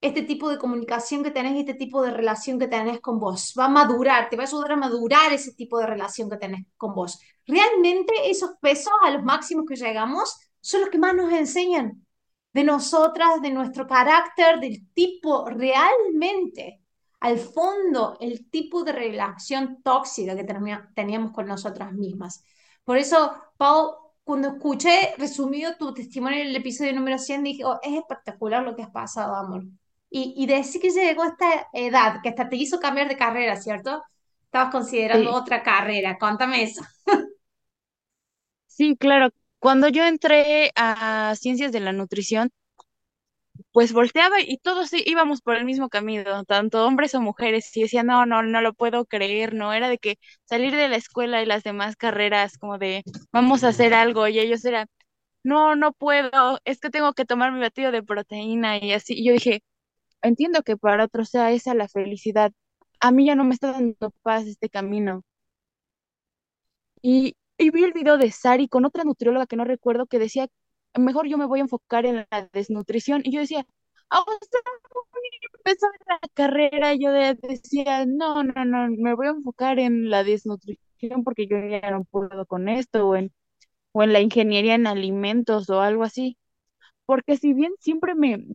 este 0.00 0.22
tipo 0.22 0.48
de 0.48 0.58
comunicación 0.58 1.22
que 1.22 1.30
tenés, 1.30 1.58
este 1.58 1.74
tipo 1.74 2.02
de 2.02 2.10
relación 2.10 2.58
que 2.58 2.68
tenés 2.68 3.00
con 3.00 3.18
vos. 3.18 3.54
Va 3.58 3.66
a 3.66 3.68
madurar, 3.68 4.28
te 4.28 4.36
va 4.36 4.44
a 4.44 4.46
ayudar 4.46 4.72
a 4.72 4.76
madurar 4.76 5.32
ese 5.32 5.54
tipo 5.54 5.78
de 5.78 5.86
relación 5.86 6.28
que 6.30 6.36
tenés 6.36 6.66
con 6.76 6.94
vos. 6.94 7.20
Realmente 7.46 8.12
esos 8.30 8.52
pesos 8.60 8.92
a 9.04 9.10
los 9.10 9.22
máximos 9.24 9.66
que 9.68 9.76
llegamos 9.76 10.36
son 10.60 10.82
los 10.82 10.90
que 10.90 10.98
más 10.98 11.14
nos 11.14 11.32
enseñan 11.32 12.05
de 12.56 12.64
nosotras, 12.64 13.40
de 13.42 13.50
nuestro 13.50 13.86
carácter, 13.86 14.60
del 14.60 14.88
tipo 14.92 15.46
realmente, 15.48 16.82
al 17.20 17.38
fondo, 17.38 18.16
el 18.20 18.48
tipo 18.50 18.82
de 18.84 18.92
relación 18.92 19.82
tóxica 19.82 20.36
que 20.36 20.44
teníamos 20.94 21.32
con 21.32 21.46
nosotras 21.46 21.92
mismas. 21.92 22.42
Por 22.84 22.96
eso, 22.98 23.32
Pau, 23.56 23.94
cuando 24.24 24.48
escuché 24.48 25.14
resumido 25.18 25.76
tu 25.78 25.92
testimonio 25.94 26.40
en 26.40 26.48
el 26.48 26.56
episodio 26.56 26.92
número 26.94 27.18
100, 27.18 27.42
dije, 27.44 27.64
oh, 27.64 27.78
es 27.82 27.94
espectacular 27.94 28.62
lo 28.64 28.74
que 28.76 28.82
has 28.82 28.90
pasado, 28.90 29.34
amor. 29.34 29.64
Y, 30.10 30.34
y 30.36 30.46
decir 30.46 30.80
que 30.80 30.90
llegó 30.90 31.22
a 31.24 31.28
esta 31.28 31.68
edad, 31.72 32.20
que 32.22 32.30
hasta 32.30 32.48
te 32.48 32.56
hizo 32.56 32.80
cambiar 32.80 33.08
de 33.08 33.16
carrera, 33.16 33.56
¿cierto? 33.60 34.02
Estabas 34.44 34.70
considerando 34.72 35.30
Sí, 35.30 35.34
otra 35.34 35.62
carrera, 35.62 36.16
cuéntame 36.18 36.62
eso. 36.62 36.82
sí, 38.66 38.96
claro. 38.96 39.30
Cuando 39.66 39.88
yo 39.88 40.04
entré 40.06 40.70
a 40.76 41.34
ciencias 41.34 41.72
de 41.72 41.80
la 41.80 41.92
nutrición, 41.92 42.52
pues 43.72 43.92
volteaba 43.92 44.40
y 44.40 44.58
todos 44.58 44.90
íbamos 44.92 45.42
por 45.42 45.56
el 45.56 45.64
mismo 45.64 45.88
camino, 45.88 46.44
tanto 46.44 46.86
hombres 46.86 47.16
o 47.16 47.20
mujeres, 47.20 47.76
y 47.76 47.82
decía, 47.82 48.04
no, 48.04 48.26
no, 48.26 48.44
no 48.44 48.60
lo 48.60 48.74
puedo 48.74 49.06
creer, 49.06 49.54
no, 49.54 49.72
era 49.72 49.88
de 49.88 49.98
que 49.98 50.18
salir 50.44 50.76
de 50.76 50.88
la 50.88 50.94
escuela 50.94 51.42
y 51.42 51.46
las 51.46 51.64
demás 51.64 51.96
carreras, 51.96 52.58
como 52.58 52.78
de, 52.78 53.02
vamos 53.32 53.64
a 53.64 53.70
hacer 53.70 53.92
algo, 53.92 54.28
y 54.28 54.38
ellos 54.38 54.64
eran, 54.64 54.86
no, 55.42 55.74
no 55.76 55.92
puedo, 55.92 56.60
es 56.64 56.78
que 56.80 56.90
tengo 56.90 57.12
que 57.14 57.24
tomar 57.24 57.50
mi 57.52 57.60
batido 57.60 57.90
de 57.92 58.04
proteína 58.04 58.78
y 58.78 58.92
así, 58.92 59.14
y 59.14 59.26
yo 59.26 59.32
dije, 59.32 59.64
entiendo 60.22 60.62
que 60.62 60.76
para 60.76 61.04
otros 61.06 61.30
sea 61.30 61.50
esa 61.52 61.74
la 61.74 61.88
felicidad, 61.88 62.52
a 63.00 63.10
mí 63.12 63.26
ya 63.26 63.34
no 63.36 63.44
me 63.44 63.54
está 63.54 63.72
dando 63.72 64.12
paz 64.22 64.46
este 64.46 64.68
camino. 64.70 65.24
Y, 67.02 67.34
y 67.58 67.70
vi 67.70 67.84
el 67.84 67.92
video 67.92 68.18
de 68.18 68.30
Sari 68.32 68.68
con 68.68 68.84
otra 68.84 69.04
nutrióloga 69.04 69.46
que 69.46 69.56
no 69.56 69.64
recuerdo 69.64 70.06
que 70.06 70.18
decía, 70.18 70.48
mejor 70.98 71.28
yo 71.28 71.38
me 71.38 71.46
voy 71.46 71.60
a 71.60 71.62
enfocar 71.62 72.06
en 72.06 72.26
la 72.30 72.48
desnutrición. 72.52 73.22
Y 73.24 73.32
yo 73.32 73.40
decía, 73.40 73.66
ah, 74.10 74.20
o 74.20 74.32
sea, 74.50 74.60
empezó 75.58 75.86
la 76.06 76.18
carrera, 76.34 76.94
yo 76.94 77.10
de- 77.12 77.34
decía, 77.34 78.04
no, 78.06 78.42
no, 78.44 78.64
no, 78.64 78.88
me 78.98 79.14
voy 79.14 79.26
a 79.28 79.30
enfocar 79.30 79.78
en 79.78 80.10
la 80.10 80.24
desnutrición 80.24 81.24
porque 81.24 81.46
yo 81.46 81.56
ya 81.58 81.90
no 81.90 82.04
puedo 82.04 82.46
con 82.46 82.68
esto, 82.68 83.08
o 83.08 83.16
en, 83.16 83.32
o 83.92 84.02
en 84.04 84.12
la 84.14 84.20
ingeniería 84.20 84.74
en 84.76 84.86
alimentos 84.86 85.70
o 85.70 85.80
algo 85.82 86.04
así. 86.04 86.38
Porque 87.06 87.36
si 87.36 87.54
bien 87.54 87.72
siempre 87.80 88.14
me, 88.14 88.46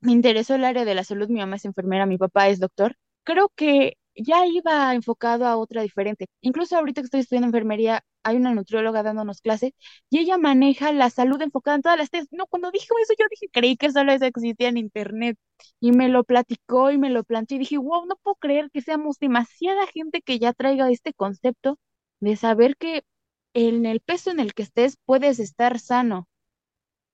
me 0.00 0.12
interesó 0.12 0.56
el 0.56 0.64
área 0.66 0.84
de 0.86 0.96
la 0.96 1.04
salud, 1.04 1.28
mi 1.30 1.40
mamá 1.40 1.56
es 1.56 1.66
enfermera, 1.66 2.06
mi 2.06 2.18
papá 2.18 2.48
es 2.50 2.60
doctor. 2.60 2.96
Creo 3.24 3.50
que 3.56 3.98
ya 4.22 4.46
iba 4.46 4.94
enfocado 4.94 5.46
a 5.46 5.56
otra 5.56 5.82
diferente. 5.82 6.26
Incluso 6.40 6.76
ahorita 6.76 7.00
que 7.02 7.06
estoy 7.06 7.20
estudiando 7.20 7.46
enfermería, 7.48 8.02
hay 8.22 8.36
una 8.36 8.54
nutrióloga 8.54 9.02
dándonos 9.02 9.40
clase 9.40 9.74
y 10.10 10.18
ella 10.18 10.36
maneja 10.38 10.92
la 10.92 11.10
salud 11.10 11.40
enfocada 11.42 11.76
en 11.76 11.82
todas 11.82 11.98
las 11.98 12.10
temas. 12.10 12.28
No, 12.32 12.46
cuando 12.46 12.70
dijo 12.70 12.94
eso, 13.02 13.14
yo 13.18 13.26
dije, 13.30 13.46
creí 13.52 13.76
que 13.76 13.90
solo 13.92 14.12
eso 14.12 14.26
existía 14.26 14.68
en 14.68 14.76
internet 14.78 15.38
y 15.80 15.92
me 15.92 16.08
lo 16.08 16.24
platicó 16.24 16.90
y 16.90 16.98
me 16.98 17.10
lo 17.10 17.24
planteó 17.24 17.56
y 17.56 17.60
dije, 17.60 17.78
wow, 17.78 18.06
no 18.06 18.16
puedo 18.22 18.34
creer 18.36 18.70
que 18.70 18.80
seamos 18.82 19.18
demasiada 19.18 19.86
gente 19.88 20.22
que 20.22 20.38
ya 20.38 20.52
traiga 20.52 20.90
este 20.90 21.12
concepto 21.14 21.78
de 22.20 22.36
saber 22.36 22.76
que 22.76 23.02
en 23.54 23.86
el 23.86 24.00
peso 24.00 24.30
en 24.30 24.40
el 24.40 24.54
que 24.54 24.62
estés 24.62 24.96
puedes 25.06 25.38
estar 25.40 25.78
sano 25.78 26.28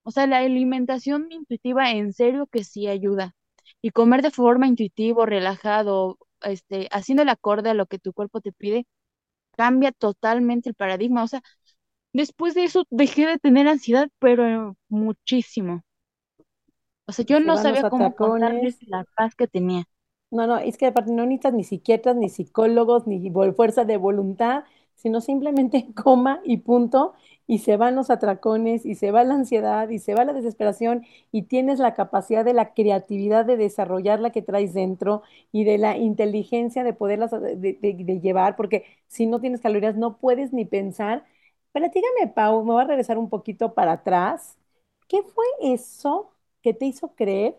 o 0.05 0.11
sea, 0.11 0.27
la 0.27 0.39
alimentación 0.39 1.29
intuitiva 1.31 1.91
en 1.91 2.13
serio 2.13 2.47
que 2.47 2.65
sí 2.65 2.87
ayuda. 2.89 3.35
Y 3.83 3.91
comer 3.91 4.23
de 4.23 4.31
forma 4.31 4.67
intuitiva, 4.69 5.27
relajado, 5.27 6.19
este, 6.43 6.89
haciendo 6.93 7.23
el 7.23 7.29
acorde 7.31 7.71
a 7.71 7.75
lo 7.75 7.87
que 7.87 7.99
tu 7.99 8.13
cuerpo 8.13 8.41
te 8.41 8.53
pide, 8.53 8.87
cambia 9.57 9.93
totalmente 9.93 10.71
el 10.71 10.75
paradigma. 10.77 11.25
O 11.25 11.29
sea, 11.29 11.43
después 12.15 12.55
de 12.55 12.65
eso 12.65 12.85
dejé 12.91 13.27
de 13.27 13.39
tener 13.39 13.69
ansiedad, 13.69 14.09
pero 14.21 14.77
muchísimo. 14.89 15.83
O 17.09 17.13
sea, 17.13 17.25
yo 17.25 17.41
Se 17.41 17.47
no 17.47 17.57
sabía 17.57 17.89
cómo 17.89 18.15
contarles 18.15 18.79
la 18.83 19.05
paz 19.17 19.35
que 19.35 19.49
tenía. 19.49 19.85
No, 20.31 20.47
no, 20.47 20.59
es 20.59 20.77
que 20.77 20.87
aparte 20.87 21.13
no 21.13 21.25
necesitas 21.25 21.55
ni 21.55 21.65
psiquiatras, 21.65 22.17
ni 22.17 22.29
psicólogos, 22.29 23.07
ni 23.07 23.31
fuerza 23.55 23.85
de 23.85 23.97
voluntad, 23.97 24.65
sino 24.95 25.21
simplemente 25.21 25.89
coma 25.95 26.41
y 26.45 26.59
punto, 26.59 27.15
y 27.47 27.59
se 27.59 27.77
van 27.77 27.95
los 27.95 28.11
atracones, 28.11 28.85
y 28.85 28.95
se 28.97 29.11
va 29.11 29.25
la 29.25 29.35
ansiedad, 29.35 29.89
y 29.89 29.99
se 29.99 30.15
va 30.15 30.25
la 30.25 30.33
desesperación, 30.33 31.05
y 31.33 31.43
tienes 31.43 31.79
la 31.79 31.95
capacidad 31.95 32.45
de 32.45 32.55
la 32.55 32.75
creatividad 32.75 33.45
de 33.45 33.57
desarrollar 33.57 34.21
la 34.21 34.31
que 34.31 34.43
traes 34.43 34.75
dentro 34.75 35.23
y 35.53 35.65
de 35.65 35.79
la 35.79 35.97
inteligencia 35.97 36.85
de 36.85 36.93
poderlas 36.93 37.31
de, 37.31 38.21
llevar, 38.23 38.57
porque 38.57 38.85
si 39.07 39.27
no 39.27 39.41
tienes 39.41 39.61
calorías 39.61 39.97
no 39.97 40.19
puedes 40.19 40.53
ni 40.53 40.65
pensar. 40.65 41.25
Platícame, 41.73 42.29
Pau, 42.35 42.65
me 42.65 42.73
voy 42.73 42.83
a 42.83 42.87
regresar 42.87 43.19
un 43.19 43.29
poquito 43.29 43.75
para 43.75 43.93
atrás. 43.93 44.59
¿Qué 45.09 45.23
fue 45.23 45.45
eso 45.61 46.33
que 46.63 46.75
te 46.75 46.87
hizo 46.87 47.15
creer 47.15 47.57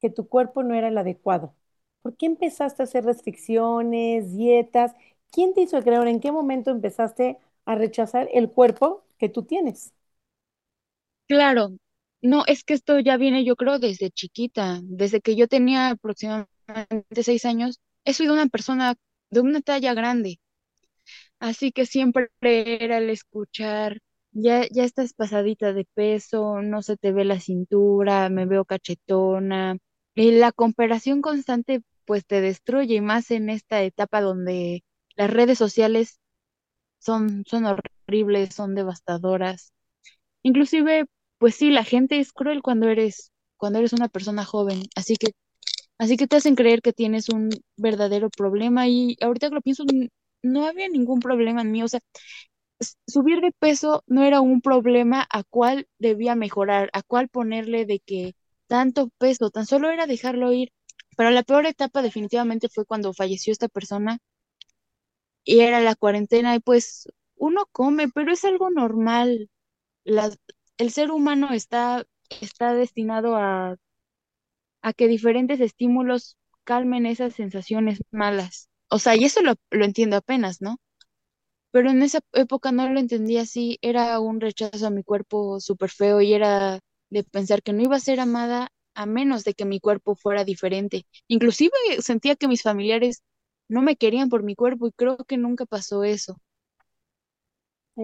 que 0.00 0.10
tu 0.10 0.28
cuerpo 0.28 0.62
no 0.62 0.74
era 0.74 0.88
el 0.88 0.98
adecuado? 0.98 1.54
¿Por 2.02 2.16
qué 2.16 2.26
empezaste 2.26 2.82
a 2.82 2.84
hacer 2.84 3.04
restricciones, 3.04 4.32
dietas? 4.36 4.94
¿Quién 5.30 5.54
te 5.54 5.62
hizo 5.62 5.80
creer? 5.82 6.06
¿En 6.08 6.20
qué 6.20 6.32
momento 6.32 6.70
empezaste 6.70 7.38
a 7.64 7.74
rechazar 7.74 8.28
el 8.32 8.50
cuerpo 8.50 9.04
que 9.20 9.28
tú 9.28 9.44
tienes? 9.44 9.92
Claro, 11.28 11.70
no, 12.22 12.44
es 12.46 12.62
que 12.64 12.74
esto 12.74 12.98
ya 13.00 13.16
viene, 13.16 13.44
yo 13.44 13.56
creo, 13.56 13.78
desde 13.78 14.10
chiquita, 14.10 14.80
desde 14.82 15.20
que 15.22 15.36
yo 15.36 15.48
tenía 15.48 15.90
aproximadamente 15.90 17.22
seis 17.22 17.44
años, 17.46 17.80
he 18.04 18.12
sido 18.14 18.32
una 18.34 18.46
persona 18.48 18.96
de 19.30 19.40
una 19.40 19.60
talla 19.62 19.94
grande. 19.94 20.40
Así 21.38 21.72
que 21.72 21.86
siempre 21.86 22.28
era 22.42 22.98
el 22.98 23.10
escuchar, 23.10 23.98
ya, 24.32 24.66
ya 24.70 24.84
estás 24.84 25.14
pasadita 25.14 25.72
de 25.72 25.86
peso, 25.94 26.62
no 26.62 26.82
se 26.82 26.96
te 26.96 27.12
ve 27.12 27.24
la 27.24 27.40
cintura, 27.40 28.28
me 28.28 28.46
veo 28.46 28.64
cachetona. 28.64 29.76
Y 30.14 30.32
la 30.32 30.52
comparación 30.52 31.22
constante 31.22 31.80
pues 32.04 32.26
te 32.26 32.40
destruye, 32.40 32.96
y 32.96 33.00
más 33.00 33.30
en 33.30 33.48
esta 33.50 33.82
etapa 33.82 34.20
donde 34.20 34.84
las 35.16 35.30
redes 35.30 35.58
sociales 35.58 36.18
son, 37.00 37.44
son 37.46 37.66
horribles, 37.66 37.92
son 38.50 38.74
devastadoras. 38.74 39.72
Inclusive, 40.42 41.06
pues 41.38 41.56
sí, 41.56 41.70
la 41.70 41.84
gente 41.84 42.20
es 42.20 42.32
cruel 42.32 42.62
cuando 42.62 42.88
eres, 42.88 43.32
cuando 43.58 43.78
eres 43.80 43.92
una 43.92 44.08
persona 44.08 44.44
joven, 44.44 44.82
así 44.96 45.16
que, 45.16 45.32
así 45.98 46.16
que 46.16 46.26
te 46.28 46.36
hacen 46.36 46.56
creer 46.56 46.82
que 46.82 46.92
tienes 46.92 47.28
un 47.30 47.50
verdadero 47.76 48.30
problema 48.30 48.88
y 48.88 49.16
ahorita 49.22 49.48
que 49.50 49.56
lo 49.56 49.62
pienso, 49.62 49.84
no 50.42 50.66
había 50.66 50.88
ningún 50.88 51.20
problema 51.20 51.62
en 51.62 51.72
mí, 51.72 51.82
o 51.82 51.88
sea, 51.88 52.00
subir 53.06 53.40
de 53.40 53.52
peso 53.52 54.02
no 54.06 54.24
era 54.24 54.40
un 54.40 54.60
problema 54.60 55.26
a 55.30 55.42
cuál 55.44 55.86
debía 55.98 56.34
mejorar, 56.34 56.90
a 56.92 57.02
cuál 57.02 57.28
ponerle 57.28 57.84
de 57.86 58.00
que 58.00 58.34
tanto 58.66 59.10
peso, 59.18 59.50
tan 59.50 59.66
solo 59.66 59.90
era 59.90 60.06
dejarlo 60.06 60.52
ir. 60.52 60.72
Pero 61.16 61.30
la 61.30 61.42
peor 61.42 61.66
etapa 61.66 62.02
definitivamente 62.02 62.68
fue 62.68 62.86
cuando 62.86 63.12
falleció 63.12 63.52
esta 63.52 63.68
persona 63.68 64.18
y 65.44 65.60
era 65.60 65.80
la 65.80 65.94
cuarentena 65.94 66.54
y 66.54 66.60
pues 66.60 67.08
uno 67.40 67.66
come, 67.72 68.08
pero 68.10 68.32
es 68.32 68.44
algo 68.46 68.70
normal. 68.70 69.50
La- 70.04 70.30
el 70.78 70.92
ser 70.92 71.10
humano 71.12 71.50
está, 71.52 72.04
está 72.42 72.74
destinado 72.74 73.36
a, 73.36 73.76
a 74.82 74.92
que 74.92 75.08
diferentes 75.08 75.60
estímulos 75.60 76.36
calmen 76.64 77.06
esas 77.06 77.34
sensaciones 77.34 78.00
malas. 78.10 78.68
O 78.88 78.98
sea, 78.98 79.16
y 79.16 79.24
eso 79.24 79.40
lo, 79.42 79.54
lo 79.70 79.84
entiendo 79.84 80.16
apenas, 80.16 80.60
¿no? 80.60 80.78
Pero 81.72 81.90
en 81.90 82.02
esa 82.02 82.20
época 82.34 82.72
no 82.72 82.88
lo 82.90 83.00
entendía 83.00 83.42
así, 83.42 83.78
era 83.82 84.20
un 84.20 84.40
rechazo 84.40 84.86
a 84.86 84.90
mi 84.90 85.02
cuerpo 85.04 85.60
súper 85.60 85.90
feo 85.90 86.20
y 86.20 86.34
era 86.34 86.80
de 87.10 87.24
pensar 87.24 87.62
que 87.62 87.72
no 87.72 87.82
iba 87.82 87.96
a 87.96 88.00
ser 88.00 88.20
amada 88.20 88.70
a 88.94 89.06
menos 89.06 89.44
de 89.44 89.54
que 89.54 89.64
mi 89.64 89.80
cuerpo 89.80 90.16
fuera 90.16 90.44
diferente. 90.44 91.06
Inclusive 91.28 91.72
sentía 92.00 92.36
que 92.36 92.48
mis 92.48 92.62
familiares 92.62 93.22
no 93.68 93.82
me 93.82 93.96
querían 93.96 94.28
por 94.30 94.42
mi 94.42 94.54
cuerpo 94.56 94.88
y 94.88 94.92
creo 94.92 95.16
que 95.18 95.36
nunca 95.38 95.66
pasó 95.66 96.04
eso. 96.04 96.38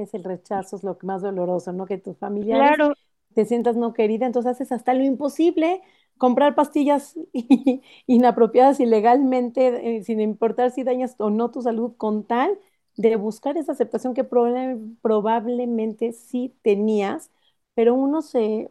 Es 0.02 0.14
el 0.14 0.24
rechazo, 0.24 0.76
es 0.76 0.84
lo 0.84 0.98
más 1.02 1.22
doloroso, 1.22 1.72
¿no? 1.72 1.86
Que 1.86 1.98
tus 1.98 2.18
familiares 2.18 2.76
Claro, 2.78 2.94
te 3.34 3.44
sientas 3.44 3.76
no 3.76 3.92
querida, 3.94 4.26
entonces 4.26 4.52
haces 4.52 4.72
hasta 4.72 4.94
lo 4.94 5.04
imposible, 5.04 5.82
comprar 6.18 6.54
pastillas 6.54 7.14
inapropiadas 8.06 8.80
ilegalmente, 8.80 9.98
eh, 9.98 10.04
sin 10.04 10.20
importar 10.20 10.70
si 10.70 10.84
dañas 10.84 11.14
o 11.18 11.30
no 11.30 11.50
tu 11.50 11.62
salud, 11.62 11.94
con 11.96 12.24
tal 12.26 12.58
de 12.96 13.16
buscar 13.16 13.56
esa 13.58 13.72
aceptación 13.72 14.14
que 14.14 14.24
proba- 14.28 14.78
probablemente 15.02 16.12
sí 16.12 16.54
tenías, 16.62 17.30
pero 17.74 17.94
uno 17.94 18.22
se... 18.22 18.70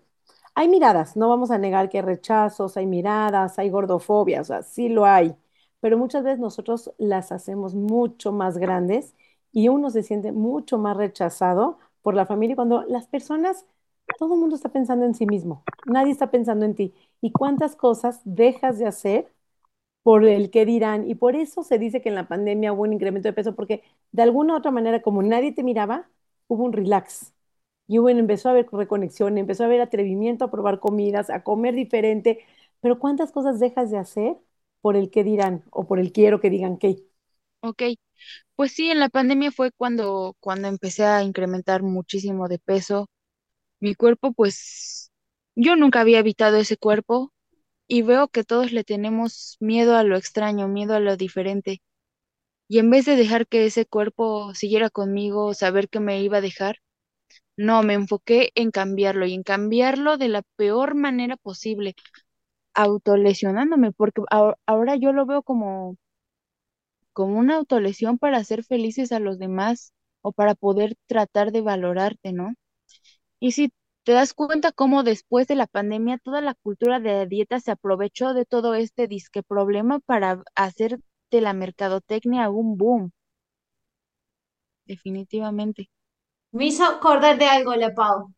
Hay 0.56 0.70
miradas, 0.70 1.18
no 1.18 1.28
vamos 1.30 1.52
a 1.52 1.58
negar 1.58 1.90
que 1.90 1.98
hay 2.00 2.04
rechazos, 2.04 2.78
hay 2.78 2.86
miradas, 2.88 3.60
hay 3.60 3.70
gordofobia, 3.70 4.42
o 4.42 4.44
sea, 4.44 4.64
sí 4.64 4.88
lo 4.90 5.06
hay, 5.06 5.36
pero 5.82 5.98
muchas 5.98 6.24
veces 6.24 6.40
nosotros 6.40 6.94
las 6.98 7.32
hacemos 7.32 7.76
mucho 7.76 8.32
más 8.32 8.58
grandes 8.58 9.16
y 9.56 9.70
uno 9.70 9.90
se 9.92 10.04
siente 10.04 10.34
mucho 10.34 10.78
más 10.80 10.98
rechazado 10.98 11.80
por 12.04 12.16
la 12.16 12.28
familia. 12.28 12.58
Cuando 12.58 12.84
las 12.84 13.08
personas 13.08 13.66
todo 14.20 14.36
el 14.36 14.42
mundo 14.42 14.56
está 14.58 14.70
pensando 14.70 15.06
en 15.06 15.16
sí 15.16 15.26
mismo, 15.28 15.64
nadie 15.88 16.12
está 16.12 16.30
pensando 16.32 16.66
en 16.66 16.76
ti. 16.76 16.94
¿Y 17.22 17.32
cuántas 17.32 17.76
cosas 17.78 18.22
dejas 18.26 18.80
de 18.80 18.88
hacer 18.88 19.32
por 20.04 20.26
el 20.26 20.50
que 20.52 20.66
dirán? 20.66 21.10
Y 21.10 21.16
por 21.16 21.36
eso 21.36 21.64
se 21.64 21.80
dice 21.80 22.02
que 22.02 22.10
en 22.10 22.16
la 22.16 22.28
pandemia 22.28 22.74
hubo 22.74 22.84
un 22.84 22.94
incremento 22.94 23.28
de 23.30 23.34
peso, 23.34 23.56
porque 23.56 23.84
de 24.12 24.24
alguna 24.24 24.54
u 24.54 24.58
otra 24.58 24.72
manera, 24.72 25.02
como 25.02 25.24
nadie 25.24 25.52
te 25.54 25.64
miraba, 25.64 26.10
hubo 26.48 26.64
un 26.64 26.74
relax. 26.74 27.34
Y 27.88 28.00
hubo, 28.00 28.10
empezó 28.10 28.50
a 28.50 28.52
haber 28.54 28.68
reconexión, 28.72 29.38
empezó 29.38 29.64
a 29.64 29.68
haber 29.68 29.82
atrevimiento 29.82 30.46
a 30.46 30.52
probar 30.52 30.80
comidas, 30.80 31.30
a 31.30 31.44
comer 31.44 31.76
diferente. 31.76 32.40
Pero 32.82 33.00
¿cuántas 33.00 33.32
cosas 33.32 33.60
dejas 33.60 33.92
de 33.92 33.98
hacer 33.98 34.38
por 34.82 34.96
el 34.98 35.10
que 35.12 35.24
dirán 35.24 35.64
o 35.72 35.86
por 35.88 36.00
el 36.00 36.12
quiero 36.12 36.40
que 36.42 36.50
digan 36.50 36.78
qué? 36.78 37.04
Ok, 37.66 37.82
pues 38.56 38.74
sí, 38.74 38.92
en 38.92 39.00
la 39.00 39.10
pandemia 39.10 39.52
fue 39.52 39.72
cuando, 39.72 40.36
cuando 40.40 40.68
empecé 40.68 41.06
a 41.06 41.24
incrementar 41.24 41.84
muchísimo 41.84 42.48
de 42.50 42.60
peso. 42.60 43.10
Mi 43.82 43.96
cuerpo, 43.96 44.34
pues 44.34 45.12
yo 45.56 45.76
nunca 45.78 46.02
había 46.02 46.20
habitado 46.20 46.58
ese 46.58 46.78
cuerpo 46.78 47.34
y 47.88 48.04
veo 48.04 48.30
que 48.30 48.44
todos 48.46 48.72
le 48.74 48.84
tenemos 48.86 49.58
miedo 49.62 49.98
a 49.98 50.04
lo 50.04 50.18
extraño, 50.18 50.68
miedo 50.70 50.96
a 50.96 51.00
lo 51.02 51.18
diferente. 51.18 51.82
Y 52.68 52.80
en 52.80 52.90
vez 52.90 53.06
de 53.06 53.16
dejar 53.16 53.48
que 53.48 53.66
ese 53.66 53.86
cuerpo 53.86 54.54
siguiera 54.56 54.90
conmigo, 54.90 55.54
saber 55.54 55.90
que 55.90 56.00
me 56.00 56.22
iba 56.22 56.38
a 56.38 56.42
dejar, 56.42 56.78
no, 57.58 57.84
me 57.84 57.94
enfoqué 57.96 58.52
en 58.56 58.72
cambiarlo 58.72 59.26
y 59.28 59.34
en 59.34 59.44
cambiarlo 59.44 60.18
de 60.18 60.30
la 60.30 60.44
peor 60.58 60.96
manera 60.96 61.38
posible, 61.38 61.96
autolesionándome, 62.74 63.92
porque 63.94 64.22
ahora, 64.32 64.58
ahora 64.66 64.96
yo 64.98 65.14
lo 65.14 65.26
veo 65.26 65.44
como, 65.44 65.98
como 67.16 67.40
una 67.40 67.58
autolesión 67.58 68.20
para 68.20 68.38
hacer 68.40 68.66
felices 68.66 69.14
a 69.14 69.20
los 69.22 69.40
demás 69.40 69.94
o 70.24 70.34
para 70.34 70.56
poder 70.56 70.98
tratar 71.08 71.54
de 71.54 71.62
valorarte, 71.62 72.34
¿no? 72.34 72.56
Y 73.40 73.54
si 73.54 73.72
te 74.04 74.14
das 74.14 74.34
cuenta 74.34 74.72
cómo 74.74 75.04
después 75.04 75.48
de 75.48 75.56
la 75.56 75.68
pandemia 75.68 76.20
toda 76.20 76.42
la 76.42 76.56
cultura 76.56 77.00
de 77.00 77.14
la 77.14 77.26
dieta 77.26 77.60
se 77.62 77.72
aprovechó 77.72 78.34
de 78.34 78.46
todo 78.46 78.76
este 78.76 79.08
disque 79.08 79.44
problema 79.44 80.00
para 80.02 80.44
hacer 80.56 81.00
de 81.32 81.42
la 81.42 81.54
mercadotecnia 81.54 82.50
un 82.50 82.78
boom, 82.78 83.12
definitivamente. 84.86 85.90
Me 86.52 86.66
hizo 86.68 86.86
acordar 86.86 87.38
de 87.38 87.46
algo, 87.48 87.76
la 87.76 87.94
Pau. 87.94 88.34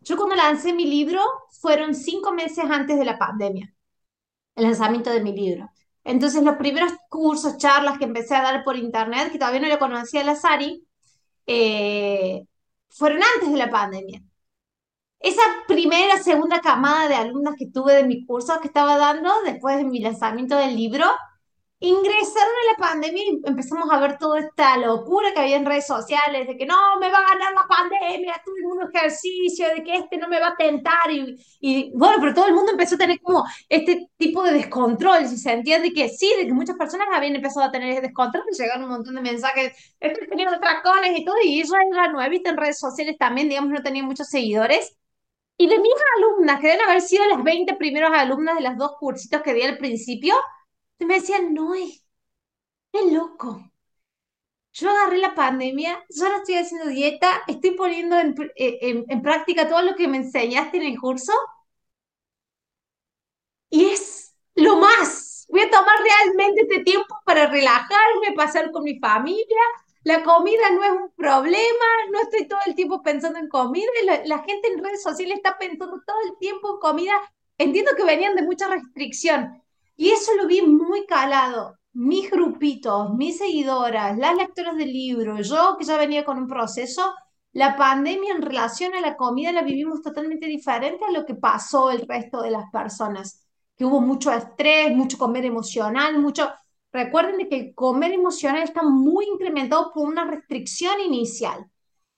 Yo 0.00 0.16
cuando 0.16 0.36
lancé 0.36 0.74
mi 0.74 0.86
libro 0.86 1.20
fueron 1.50 1.94
cinco 1.94 2.32
meses 2.32 2.64
antes 2.70 2.98
de 2.98 3.04
la 3.06 3.18
pandemia, 3.18 3.74
el 4.56 4.64
lanzamiento 4.64 5.10
de 5.12 5.22
mi 5.22 5.34
libro. 5.34 5.71
Entonces 6.04 6.42
los 6.42 6.56
primeros 6.56 6.92
cursos, 7.08 7.58
charlas 7.58 7.98
que 7.98 8.04
empecé 8.04 8.34
a 8.36 8.42
dar 8.42 8.64
por 8.64 8.76
internet, 8.76 9.30
que 9.32 9.38
todavía 9.38 9.60
no 9.60 9.68
le 9.68 9.78
conocía 9.78 10.24
la 10.24 10.36
Sari, 10.36 10.86
eh, 11.46 12.44
fueron 12.90 13.20
antes 13.36 13.52
de 13.52 13.58
la 13.58 13.70
pandemia. 13.70 14.22
Esa 15.20 15.42
primera, 15.68 16.18
segunda 16.18 16.60
camada 16.60 17.08
de 17.08 17.14
alumnas 17.14 17.54
que 17.56 17.70
tuve 17.70 17.94
de 17.94 18.04
mi 18.04 18.26
curso 18.26 18.60
que 18.60 18.66
estaba 18.66 18.96
dando 18.98 19.30
después 19.44 19.76
de 19.76 19.84
mi 19.84 20.00
lanzamiento 20.00 20.56
del 20.56 20.76
libro, 20.76 21.06
ingresaron 21.82 22.52
a 22.52 22.72
la 22.72 22.88
pandemia 22.88 23.22
y 23.24 23.40
empezamos 23.44 23.90
a 23.90 23.98
ver 23.98 24.16
toda 24.16 24.38
esta 24.38 24.76
locura 24.76 25.34
que 25.34 25.40
había 25.40 25.56
en 25.56 25.66
redes 25.66 25.86
sociales, 25.86 26.46
de 26.46 26.56
que 26.56 26.64
no, 26.64 26.76
me 27.00 27.10
va 27.10 27.18
a 27.18 27.34
ganar 27.34 27.52
la 27.54 27.66
pandemia, 27.66 28.40
todo 28.44 28.54
el 28.56 28.62
mundo 28.62 28.88
ejercicio, 28.92 29.66
de 29.74 29.82
que 29.82 29.96
este 29.96 30.16
no 30.16 30.28
me 30.28 30.38
va 30.38 30.48
a 30.48 30.56
tentar. 30.56 31.10
Y, 31.10 31.36
y 31.60 31.92
bueno, 31.96 32.18
pero 32.20 32.34
todo 32.34 32.46
el 32.46 32.54
mundo 32.54 32.70
empezó 32.70 32.94
a 32.94 32.98
tener 32.98 33.20
como 33.20 33.44
este 33.68 34.08
tipo 34.16 34.44
de 34.44 34.52
descontrol, 34.52 35.26
si 35.26 35.36
se 35.36 35.52
entiende 35.52 35.92
que 35.92 36.08
sí, 36.08 36.32
de 36.38 36.46
que 36.46 36.52
muchas 36.52 36.76
personas 36.76 37.08
habían 37.12 37.34
empezado 37.34 37.66
a 37.66 37.72
tener 37.72 37.90
ese 37.90 38.00
descontrol, 38.02 38.44
llegaron 38.56 38.84
un 38.84 38.90
montón 38.90 39.16
de 39.16 39.20
mensajes, 39.20 39.72
estoy 39.98 40.28
teniendo 40.28 40.60
tracones 40.60 41.18
y 41.18 41.24
todo, 41.24 41.34
y 41.42 41.60
eso 41.60 41.74
era 41.92 42.12
nuevita 42.12 42.50
en 42.50 42.58
redes 42.58 42.78
sociales 42.78 43.16
también, 43.18 43.48
digamos, 43.48 43.70
no 43.70 43.82
tenía 43.82 44.04
muchos 44.04 44.28
seguidores. 44.28 44.96
Y 45.56 45.68
de 45.68 45.78
mis 45.78 45.92
alumnas, 46.18 46.60
que 46.60 46.68
deben 46.68 46.88
haber 46.88 47.02
sido 47.02 47.24
las 47.26 47.42
20 47.42 47.74
primeros 47.74 48.10
alumnas 48.12 48.56
de 48.56 48.62
los 48.62 48.76
dos 48.76 48.92
cursitos 48.98 49.42
que 49.42 49.54
di 49.54 49.62
al 49.62 49.78
principio, 49.78 50.34
me 51.06 51.14
decían, 51.14 51.54
no, 51.54 51.74
es 51.74 52.02
loco. 53.12 53.70
Yo 54.74 54.88
agarré 54.90 55.18
la 55.18 55.34
pandemia, 55.34 56.02
yo 56.08 56.24
ahora 56.24 56.38
estoy 56.38 56.54
haciendo 56.56 56.88
dieta, 56.88 57.42
estoy 57.46 57.72
poniendo 57.72 58.18
en, 58.18 58.34
en, 58.56 59.04
en 59.08 59.22
práctica 59.22 59.68
todo 59.68 59.82
lo 59.82 59.94
que 59.96 60.08
me 60.08 60.16
enseñaste 60.18 60.78
en 60.78 60.84
el 60.84 60.98
curso 60.98 61.32
y 63.70 63.86
es 63.86 64.34
lo 64.54 64.76
más. 64.76 65.46
Voy 65.48 65.60
a 65.62 65.70
tomar 65.70 65.96
realmente 66.02 66.62
este 66.62 66.82
tiempo 66.84 67.14
para 67.24 67.46
relajarme, 67.46 68.32
pasar 68.36 68.70
con 68.70 68.84
mi 68.84 68.98
familia. 68.98 69.58
La 70.04 70.22
comida 70.22 70.70
no 70.72 70.82
es 70.84 70.90
un 70.90 71.10
problema, 71.16 71.86
no 72.10 72.20
estoy 72.20 72.48
todo 72.48 72.58
el 72.66 72.74
tiempo 72.74 73.02
pensando 73.02 73.38
en 73.38 73.48
comida. 73.48 73.86
La, 74.04 74.24
la 74.24 74.38
gente 74.44 74.68
en 74.68 74.82
redes 74.82 75.02
sociales 75.02 75.36
está 75.36 75.58
pensando 75.58 76.00
todo 76.06 76.16
el 76.26 76.38
tiempo 76.38 76.74
en 76.74 76.80
comida. 76.80 77.12
Entiendo 77.58 77.92
que 77.96 78.04
venían 78.04 78.34
de 78.34 78.42
mucha 78.42 78.66
restricción, 78.68 79.61
y 80.02 80.10
eso 80.10 80.34
lo 80.34 80.48
vi 80.48 80.62
muy 80.62 81.06
calado. 81.06 81.78
Mis 81.92 82.28
grupitos, 82.28 83.14
mis 83.14 83.38
seguidoras, 83.38 84.18
las 84.18 84.34
lectoras 84.34 84.76
del 84.76 84.92
libro, 84.92 85.40
yo 85.40 85.76
que 85.78 85.84
ya 85.84 85.96
venía 85.96 86.24
con 86.24 86.38
un 86.38 86.48
proceso, 86.48 87.14
la 87.52 87.76
pandemia 87.76 88.34
en 88.34 88.42
relación 88.42 88.94
a 88.94 89.00
la 89.00 89.16
comida 89.16 89.52
la 89.52 89.62
vivimos 89.62 90.02
totalmente 90.02 90.46
diferente 90.46 91.04
a 91.04 91.12
lo 91.12 91.24
que 91.24 91.36
pasó 91.36 91.92
el 91.92 92.04
resto 92.08 92.42
de 92.42 92.50
las 92.50 92.68
personas, 92.72 93.46
que 93.76 93.84
hubo 93.84 94.00
mucho 94.00 94.32
estrés, 94.32 94.92
mucho 94.92 95.16
comer 95.18 95.44
emocional, 95.44 96.18
mucho... 96.18 96.50
Recuerden 96.92 97.48
que 97.48 97.56
el 97.56 97.74
comer 97.76 98.10
emocional 98.10 98.64
está 98.64 98.82
muy 98.82 99.26
incrementado 99.26 99.92
por 99.94 100.08
una 100.08 100.24
restricción 100.24 101.00
inicial. 101.00 101.64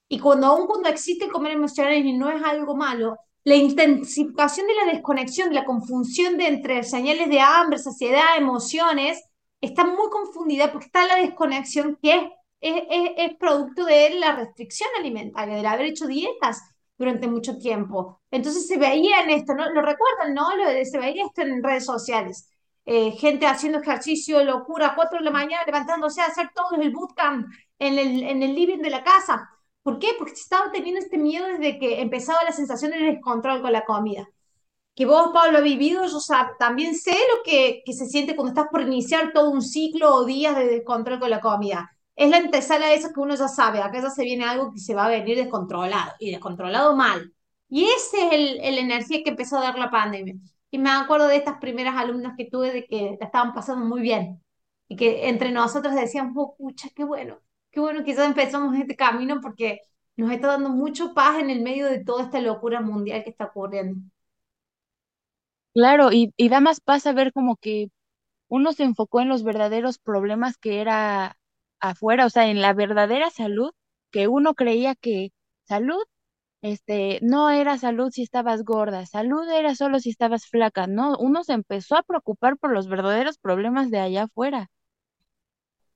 Y 0.09 0.19
cuando 0.21 0.47
aún 0.47 0.67
cuando 0.67 0.89
existe 0.89 1.29
comer 1.29 1.53
emocional 1.53 1.95
y 1.95 2.17
no 2.17 2.31
es 2.31 2.43
algo 2.43 2.77
malo, 2.77 3.19
la 3.45 3.57
intensificación 3.57 4.67
de 4.67 4.75
la 4.75 4.93
desconexión, 4.93 5.51
de 5.51 5.57
la 5.57 5.65
confusión 5.65 6.39
de 6.39 6.49
entre 6.49 6.83
señales 6.83 7.29
de 7.29 7.41
hambre, 7.41 7.79
saciedad, 7.79 8.39
emociones, 8.39 9.23
está 9.61 9.85
muy 9.85 10.09
confundida 10.11 10.73
porque 10.73 10.87
está 10.87 11.07
la 11.07 11.17
desconexión 11.17 11.99
que 12.03 12.33
es, 12.61 12.83
es, 13.17 13.37
producto 13.37 13.85
de 13.85 14.11
la 14.19 14.35
restricción 14.37 14.89
alimentaria, 14.99 15.57
de 15.57 15.67
haber 15.67 15.87
hecho 15.87 16.07
dietas 16.07 16.63
durante 16.97 17.29
mucho 17.29 17.59
tiempo. 17.59 18.23
Entonces 18.31 18.67
se 18.67 18.79
veía 18.79 19.21
en 19.23 19.31
esto, 19.31 19.55
¿no? 19.55 19.71
Lo 19.71 19.83
recuerdan, 19.83 20.33
¿no? 20.35 20.57
Lo 20.57 20.71
de, 20.71 20.85
se 20.87 20.99
veía 20.99 21.27
esto 21.27 21.43
en 21.43 21.63
redes 21.63 21.85
sociales. 21.85 22.49
Eh, 22.87 23.13
gente 23.13 23.47
haciendo 23.47 23.79
ejercicio, 23.81 24.43
locura, 24.45 24.95
4 24.95 25.19
de 25.19 25.25
la 25.25 25.31
mañana, 25.31 25.65
levantándose 25.67 26.21
a 26.21 26.27
hacer 26.27 26.51
todo 26.55 26.81
el 26.81 26.91
bootcamp 26.91 27.47
en 27.79 27.99
el, 27.99 28.23
en 28.23 28.43
el 28.43 28.55
living 28.55 28.79
de 28.79 28.91
la 28.91 29.05
casa. 29.05 29.51
¿Por 29.85 29.99
qué? 30.01 30.09
Porque 30.19 30.33
estaba 30.35 30.73
teniendo 30.73 31.01
este 31.01 31.19
miedo 31.19 31.47
desde 31.47 31.79
que 31.79 32.01
empezaba 32.01 32.43
la 32.45 32.53
sensación 32.53 32.91
de 32.93 32.99
descontrol 32.99 33.63
con 33.63 33.73
la 33.73 33.85
comida. 33.85 34.29
Que 34.95 35.07
vos, 35.07 35.31
Pablo, 35.35 35.59
has 35.59 35.65
vivido, 35.65 36.05
yo 36.07 36.19
también 36.59 36.95
sé 36.97 37.13
lo 37.13 37.43
que, 37.45 37.83
que 37.87 37.93
se 37.95 38.07
siente 38.07 38.37
cuando 38.37 38.51
estás 38.53 38.71
por 38.71 38.83
iniciar 38.83 39.33
todo 39.33 39.51
un 39.51 39.63
ciclo 39.63 40.15
o 40.15 40.25
días 40.25 40.57
de 40.57 40.67
descontrol 40.69 41.21
con 41.21 41.31
la 41.31 41.41
comida. 41.41 41.91
Es 42.17 42.31
la 42.31 42.39
antesala 42.39 42.89
de 42.89 42.95
eso 42.97 43.13
que 43.13 43.21
uno 43.21 43.35
ya 43.37 43.49
sabe, 43.49 43.83
acá 43.83 44.01
ya 44.03 44.11
se 44.11 44.25
viene 44.25 44.45
algo 44.45 44.73
que 44.73 44.81
se 44.81 44.95
va 44.95 45.07
a 45.07 45.09
venir 45.09 45.37
descontrolado 45.37 46.13
y 46.21 46.31
descontrolado 46.31 46.97
mal. 46.97 47.33
Y 47.69 47.85
esa 47.87 48.19
es 48.29 48.33
el 48.33 48.79
energía 48.79 49.23
que 49.25 49.31
empezó 49.31 49.59
a 49.59 49.63
dar 49.63 49.79
la 49.79 49.91
pandemia. 49.91 50.37
Y 50.75 50.79
me 50.79 50.91
acuerdo 50.91 51.29
de 51.29 51.37
estas 51.37 51.59
primeras 51.61 51.97
alumnas 51.97 52.35
que 52.37 52.47
tuve 52.51 52.73
de 52.73 52.87
que 52.87 53.17
la 53.21 53.27
estaban 53.27 53.55
pasando 53.55 53.87
muy 53.87 54.01
bien. 54.01 54.43
Y 54.89 54.97
que 54.97 55.29
entre 55.29 55.53
nosotros 55.53 55.95
decíamos, 55.95 56.35
oh, 56.37 56.57
pucha, 56.57 56.89
qué 56.97 57.05
bueno, 57.05 57.39
qué 57.75 57.81
bueno 57.81 58.05
ya 58.05 58.27
empezamos 58.27 58.77
este 58.77 58.97
camino 58.97 59.41
porque 59.43 59.81
nos 60.17 60.31
está 60.33 60.49
dando 60.49 60.71
mucho 60.71 61.15
paz 61.15 61.41
en 61.41 61.51
el 61.51 61.63
medio 61.63 61.87
de 61.89 62.05
toda 62.05 62.25
esta 62.25 62.41
locura 62.41 62.81
mundial 62.81 63.25
que 63.25 63.31
está 63.31 63.47
ocurriendo. 63.47 64.01
Claro, 65.75 66.13
y, 66.13 66.33
y 66.37 66.49
da 66.49 66.61
más 66.61 66.81
paz 66.81 67.07
a 67.07 67.13
ver 67.13 67.33
como 67.33 67.57
que 67.57 67.89
uno 68.49 68.73
se 68.75 68.85
enfocó 68.85 69.21
en 69.23 69.29
los 69.31 69.45
verdaderos 69.45 69.99
problemas 69.99 70.59
que 70.59 70.81
era 70.83 71.37
afuera, 71.81 72.27
o 72.27 72.31
sea, 72.31 72.49
en 72.49 72.63
la 72.63 72.75
verdadera 72.75 73.31
salud, 73.31 73.73
que 74.13 74.29
uno 74.29 74.55
creía 74.55 74.95
que 74.97 75.33
salud, 75.67 76.03
este, 76.63 77.21
no 77.23 77.51
era 77.51 77.79
salud 77.79 78.11
si 78.13 78.23
estabas 78.25 78.65
gorda, 78.65 79.07
salud 79.07 79.49
era 79.51 79.75
solo 79.77 80.01
si 80.01 80.11
estabas 80.11 80.47
flaca, 80.47 80.87
no, 80.89 81.17
uno 81.19 81.45
se 81.45 81.55
empezó 81.55 81.97
a 81.97 82.05
preocupar 82.05 82.59
por 82.59 82.73
los 82.73 82.89
verdaderos 82.89 83.39
problemas 83.39 83.91
de 83.91 84.01
allá 84.01 84.25
afuera 84.25 84.71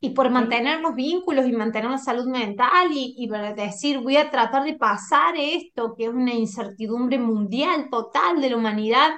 y 0.01 0.11
por 0.11 0.31
mantener 0.31 0.81
los 0.81 0.95
vínculos 0.95 1.47
y 1.47 1.53
mantener 1.53 1.91
la 1.91 1.99
salud 1.99 2.27
mental 2.27 2.89
y, 2.93 3.15
y 3.19 3.29
decir, 3.55 3.99
voy 4.01 4.17
a 4.17 4.31
tratar 4.31 4.65
de 4.65 4.77
pasar 4.77 5.35
esto, 5.37 5.95
que 5.97 6.05
es 6.05 6.11
una 6.11 6.35
incertidumbre 6.35 7.19
mundial 7.19 7.89
total 7.91 8.41
de 8.41 8.51
la 8.51 8.57
humanidad, 8.57 9.11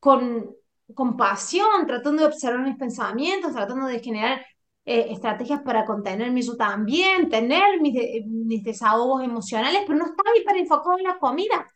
con, 0.00 0.50
con 0.94 1.16
pasión, 1.16 1.86
tratando 1.86 2.22
de 2.22 2.28
observar 2.28 2.62
mis 2.64 2.76
pensamientos, 2.76 3.52
tratando 3.52 3.86
de 3.86 4.00
generar 4.00 4.44
eh, 4.84 5.06
estrategias 5.10 5.62
para 5.62 5.84
contenerme 5.84 6.42
yo 6.42 6.56
también, 6.56 7.28
tener 7.28 7.80
mis, 7.80 7.94
mis 8.26 8.62
desahogos 8.64 9.22
emocionales, 9.24 9.82
pero 9.86 9.98
no 9.98 10.06
estaba 10.06 10.30
enfocado 10.58 10.98
en 10.98 11.04
la 11.04 11.18
comida. 11.18 11.66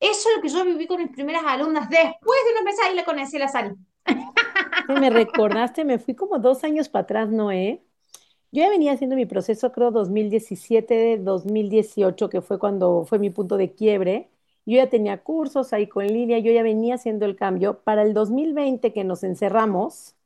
Eso 0.00 0.28
es 0.30 0.36
lo 0.36 0.42
que 0.42 0.48
yo 0.48 0.64
viví 0.64 0.86
con 0.86 1.02
mis 1.02 1.12
primeras 1.12 1.44
alumnas. 1.46 1.88
Después 1.88 2.40
de 2.46 2.52
una 2.60 2.70
vez 2.70 2.76
ahí 2.84 2.96
la 2.96 3.04
conocí 3.04 3.36
a 3.36 3.40
la 3.40 3.48
salud 3.48 3.76
me 4.88 5.10
recordaste, 5.10 5.84
me 5.84 5.98
fui 5.98 6.14
como 6.14 6.38
dos 6.38 6.64
años 6.64 6.88
para 6.88 7.02
atrás, 7.04 7.30
Noé, 7.30 7.82
Yo 8.52 8.62
ya 8.64 8.70
venía 8.70 8.92
haciendo 8.92 9.16
mi 9.16 9.26
proceso, 9.26 9.72
creo, 9.72 9.90
2017, 9.92 11.18
2018, 11.18 12.30
que 12.30 12.42
fue 12.42 12.58
cuando 12.58 13.04
fue 13.06 13.18
mi 13.20 13.30
punto 13.30 13.56
de 13.58 13.74
quiebre. 13.74 14.30
Yo 14.66 14.76
ya 14.78 14.90
tenía 14.90 15.22
cursos 15.24 15.72
ahí 15.72 15.88
con 15.88 16.06
línea, 16.06 16.38
yo 16.40 16.52
ya 16.52 16.62
venía 16.64 16.96
haciendo 16.96 17.26
el 17.26 17.36
cambio. 17.36 17.82
Para 17.84 18.02
el 18.02 18.14
2020 18.14 18.92
que 18.92 19.04
nos 19.04 19.24
encerramos, 19.24 20.16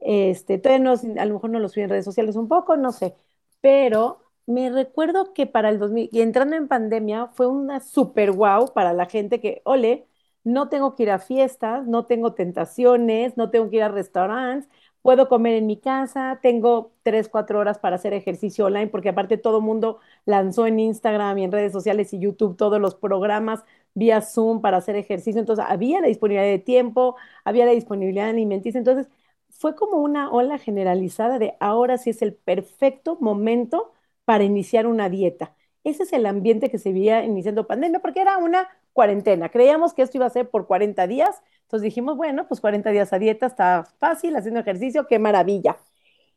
este, 0.00 0.58
todavía 0.58 0.92
a 1.22 1.24
lo 1.26 1.34
mejor 1.34 1.50
no 1.50 1.58
lo 1.60 1.68
subí 1.68 1.82
en 1.82 1.90
redes 1.90 2.04
sociales 2.04 2.36
un 2.36 2.48
poco, 2.48 2.76
no 2.76 2.92
sé, 2.92 3.14
pero 3.60 4.20
me 4.46 4.70
recuerdo 4.70 5.32
que 5.34 5.46
para 5.46 5.68
el 5.70 5.78
2000, 5.78 6.08
y 6.12 6.20
entrando 6.22 6.56
en 6.56 6.68
pandemia, 6.68 7.28
fue 7.28 7.46
una 7.46 7.80
super 7.80 8.32
wow 8.32 8.72
para 8.74 8.92
la 8.92 9.06
gente 9.06 9.40
que, 9.40 9.62
ole, 9.64 10.06
no 10.44 10.68
tengo 10.68 10.94
que 10.94 11.04
ir 11.04 11.10
a 11.10 11.18
fiestas, 11.18 11.86
no 11.86 12.06
tengo 12.06 12.34
tentaciones, 12.34 13.36
no 13.36 13.50
tengo 13.50 13.70
que 13.70 13.76
ir 13.76 13.82
a 13.82 13.88
restaurantes, 13.88 14.68
puedo 15.02 15.28
comer 15.28 15.54
en 15.54 15.66
mi 15.66 15.76
casa, 15.78 16.38
tengo 16.42 16.92
tres, 17.02 17.28
cuatro 17.28 17.58
horas 17.58 17.78
para 17.78 17.96
hacer 17.96 18.12
ejercicio 18.14 18.66
online, 18.66 18.88
porque 18.88 19.08
aparte 19.10 19.36
todo 19.38 19.58
el 19.58 19.64
mundo 19.64 19.98
lanzó 20.24 20.66
en 20.66 20.78
Instagram 20.80 21.38
y 21.38 21.44
en 21.44 21.52
redes 21.52 21.72
sociales 21.72 22.12
y 22.12 22.18
YouTube 22.20 22.56
todos 22.56 22.80
los 22.80 22.94
programas 22.94 23.64
vía 23.94 24.20
Zoom 24.22 24.60
para 24.60 24.78
hacer 24.78 24.96
ejercicio, 24.96 25.40
entonces 25.40 25.64
había 25.68 26.00
la 26.00 26.06
disponibilidad 26.08 26.48
de 26.50 26.58
tiempo, 26.58 27.16
había 27.44 27.66
la 27.66 27.72
disponibilidad 27.72 28.28
alimenticia, 28.30 28.78
entonces 28.78 29.08
fue 29.50 29.74
como 29.76 29.98
una 29.98 30.30
ola 30.30 30.58
generalizada 30.58 31.38
de 31.38 31.54
ahora 31.60 31.98
sí 31.98 32.10
es 32.10 32.22
el 32.22 32.34
perfecto 32.34 33.16
momento 33.20 33.92
para 34.24 34.44
iniciar 34.44 34.86
una 34.86 35.08
dieta. 35.08 35.54
Ese 35.84 36.04
es 36.04 36.12
el 36.12 36.26
ambiente 36.26 36.70
que 36.70 36.78
se 36.78 36.92
veía 36.92 37.24
iniciando 37.24 37.66
pandemia, 37.66 38.00
porque 38.00 38.20
era 38.20 38.38
una 38.38 38.68
cuarentena. 38.92 39.48
Creíamos 39.48 39.94
que 39.94 40.02
esto 40.02 40.16
iba 40.18 40.26
a 40.26 40.30
ser 40.30 40.48
por 40.50 40.66
40 40.66 41.06
días, 41.06 41.42
entonces 41.62 41.84
dijimos, 41.84 42.16
bueno, 42.16 42.46
pues 42.48 42.60
40 42.60 42.90
días 42.90 43.12
a 43.12 43.18
dieta 43.18 43.46
está 43.46 43.84
fácil, 43.98 44.36
haciendo 44.36 44.60
ejercicio, 44.60 45.06
qué 45.06 45.18
maravilla. 45.18 45.78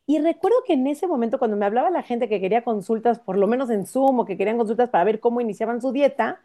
Y 0.08 0.20
recuerdo 0.20 0.58
que 0.68 0.74
en 0.74 0.88
ese 0.88 1.08
momento, 1.08 1.40
cuando 1.40 1.58
me 1.58 1.66
hablaba 1.66 1.90
la 1.90 2.04
gente 2.04 2.30
que 2.30 2.40
quería 2.40 2.64
consultas, 2.64 3.20
por 3.20 3.38
lo 3.38 3.48
menos 3.48 3.70
en 3.72 3.86
Zoom, 3.88 4.20
o 4.20 4.26
que 4.26 4.38
querían 4.38 4.58
consultas 4.58 4.90
para 4.90 5.04
ver 5.04 5.20
cómo 5.20 5.42
iniciaban 5.42 5.82
su 5.82 5.92
dieta, 5.92 6.42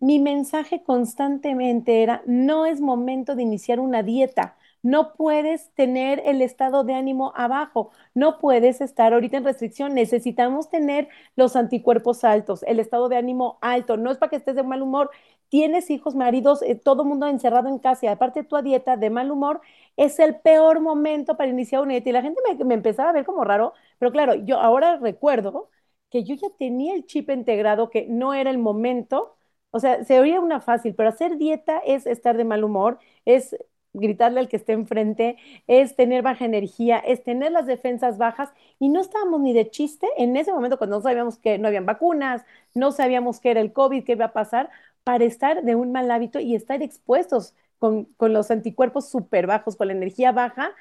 mi 0.00 0.18
mensaje 0.18 0.82
constantemente 0.82 2.02
era, 2.02 2.22
no 2.26 2.66
es 2.66 2.80
momento 2.80 3.34
de 3.36 3.42
iniciar 3.42 3.80
una 3.80 4.02
dieta, 4.02 4.56
no 4.82 5.14
puedes 5.14 5.70
tener 5.74 6.22
el 6.26 6.42
estado 6.42 6.84
de 6.84 6.94
ánimo 6.94 7.32
abajo, 7.36 7.90
no 8.14 8.38
puedes 8.38 8.80
estar 8.80 9.12
ahorita 9.12 9.36
en 9.38 9.44
restricción, 9.44 9.94
necesitamos 9.94 10.68
tener 10.70 11.08
los 11.36 11.56
anticuerpos 11.56 12.24
altos, 12.24 12.62
el 12.64 12.80
estado 12.80 13.08
de 13.08 13.16
ánimo 13.16 13.58
alto, 13.62 13.96
no 13.96 14.10
es 14.10 14.18
para 14.18 14.30
que 14.30 14.36
estés 14.36 14.56
de 14.56 14.62
mal 14.62 14.82
humor, 14.82 15.10
tienes 15.48 15.90
hijos, 15.90 16.14
maridos, 16.14 16.62
eh, 16.62 16.74
todo 16.76 17.04
mundo 17.04 17.26
encerrado 17.26 17.68
en 17.68 17.78
casa 17.78 18.06
y 18.06 18.08
aparte 18.08 18.42
tu 18.44 18.56
dieta 18.62 18.96
de 18.96 19.10
mal 19.10 19.30
humor, 19.30 19.60
es 19.96 20.18
el 20.18 20.36
peor 20.40 20.80
momento 20.80 21.36
para 21.36 21.50
iniciar 21.50 21.82
una 21.82 21.92
dieta. 21.92 22.08
Y 22.10 22.12
la 22.12 22.22
gente 22.22 22.40
me, 22.64 22.74
empezaba 22.74 23.10
a 23.10 23.12
ver 23.12 23.24
como 23.24 23.44
raro, 23.44 23.74
pero 23.98 24.12
claro, 24.12 24.34
yo 24.34 24.58
ahora 24.60 24.96
recuerdo 24.96 25.70
que 26.10 26.24
yo 26.24 26.34
ya 26.34 26.48
tenía 26.58 26.94
el 26.94 27.06
chip 27.06 27.30
integrado 27.30 27.90
que 27.90 28.06
no 28.08 28.34
era 28.34 28.50
el 28.50 28.58
momento. 28.58 29.36
O 29.70 29.78
sea, 29.80 30.04
se 30.04 30.20
oía 30.20 30.40
una 30.40 30.60
fácil, 30.60 30.94
pero 30.94 31.08
hacer 31.08 31.36
dieta 31.38 31.78
es 31.84 32.06
estar 32.06 32.36
de 32.36 32.44
mal 32.44 32.64
humor, 32.64 32.98
es 33.24 33.56
gritarle 33.92 34.40
al 34.40 34.48
que 34.48 34.56
esté 34.56 34.72
enfrente, 34.72 35.36
es 35.66 35.96
tener 35.96 36.22
baja 36.22 36.44
energía, 36.44 36.98
es 36.98 37.22
tener 37.24 37.52
las 37.52 37.66
defensas 37.66 38.18
bajas 38.18 38.50
y 38.78 38.88
no 38.88 39.00
estábamos 39.00 39.40
ni 39.40 39.52
de 39.52 39.70
chiste 39.70 40.06
en 40.16 40.36
ese 40.36 40.52
momento 40.52 40.78
cuando 40.78 40.96
no 40.96 41.02
sabíamos 41.02 41.38
que 41.38 41.58
no 41.58 41.68
habían 41.68 41.86
vacunas, 41.86 42.42
no 42.74 42.92
sabíamos 42.92 43.40
qué 43.40 43.50
era 43.50 43.60
el 43.60 43.72
COVID, 43.72 44.04
qué 44.04 44.12
iba 44.12 44.26
a 44.26 44.32
pasar, 44.32 44.70
para 45.04 45.24
estar 45.24 45.62
de 45.62 45.74
un 45.74 45.92
mal 45.92 46.10
hábito 46.10 46.38
y 46.40 46.54
estar 46.54 46.82
expuestos 46.82 47.54
con, 47.78 48.04
con 48.16 48.32
los 48.32 48.50
anticuerpos 48.50 49.08
súper 49.10 49.46
bajos, 49.46 49.76
con 49.76 49.88
la 49.88 49.92
energía 49.94 50.32
baja. 50.32 50.72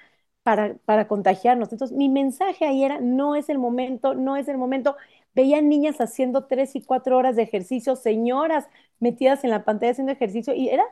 Para, 0.44 0.74
para 0.86 1.08
contagiarnos. 1.08 1.72
Entonces, 1.72 1.96
mi 1.96 2.10
mensaje 2.10 2.66
ahí 2.66 2.84
era, 2.84 3.00
no 3.00 3.36
es 3.36 3.48
el 3.50 3.60
momento, 3.60 4.16
no 4.16 4.38
es 4.38 4.48
el 4.48 4.58
momento. 4.58 4.96
Veían 5.36 5.70
niñas 5.70 6.02
haciendo 6.02 6.46
tres 6.46 6.76
y 6.76 6.82
cuatro 6.82 7.16
horas 7.18 7.36
de 7.36 7.44
ejercicio, 7.44 7.96
señoras 7.96 8.68
metidas 9.00 9.44
en 9.44 9.52
la 9.52 9.64
pantalla 9.64 9.92
haciendo 9.92 10.12
ejercicio, 10.14 10.56
y 10.56 10.70
era 10.70 10.84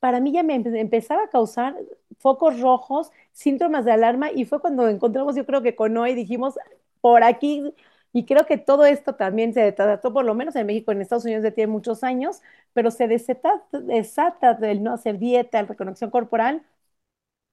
para 0.00 0.20
mí 0.20 0.32
ya 0.32 0.42
me 0.42 0.54
empezaba 0.56 1.24
a 1.24 1.28
causar 1.30 1.76
focos 2.18 2.60
rojos, 2.60 3.10
síntomas 3.32 3.84
de 3.84 3.92
alarma, 3.92 4.30
y 4.32 4.44
fue 4.44 4.60
cuando 4.60 4.88
encontramos, 4.88 5.36
yo 5.36 5.46
creo 5.46 5.62
que 5.62 5.74
con 5.76 5.96
hoy 5.96 6.14
dijimos, 6.14 6.54
por 7.00 7.22
aquí, 7.24 7.74
y 8.12 8.24
creo 8.26 8.44
que 8.46 8.58
todo 8.58 8.84
esto 8.86 9.14
también 9.14 9.54
se 9.54 9.72
trató, 9.72 10.12
por 10.12 10.24
lo 10.24 10.34
menos 10.34 10.56
en 10.56 10.66
México, 10.66 10.92
en 10.92 11.00
Estados 11.00 11.24
Unidos 11.24 11.44
ya 11.44 11.52
tiene 11.52 11.72
muchos 11.72 12.02
años, 12.04 12.42
pero 12.72 12.90
se 12.90 13.08
desata, 13.08 13.62
desata 13.72 14.54
del 14.54 14.82
no 14.82 14.94
hacer 14.94 15.18
dieta, 15.18 15.62
la 15.62 15.68
reconexión 15.68 16.10
corporal, 16.10 16.62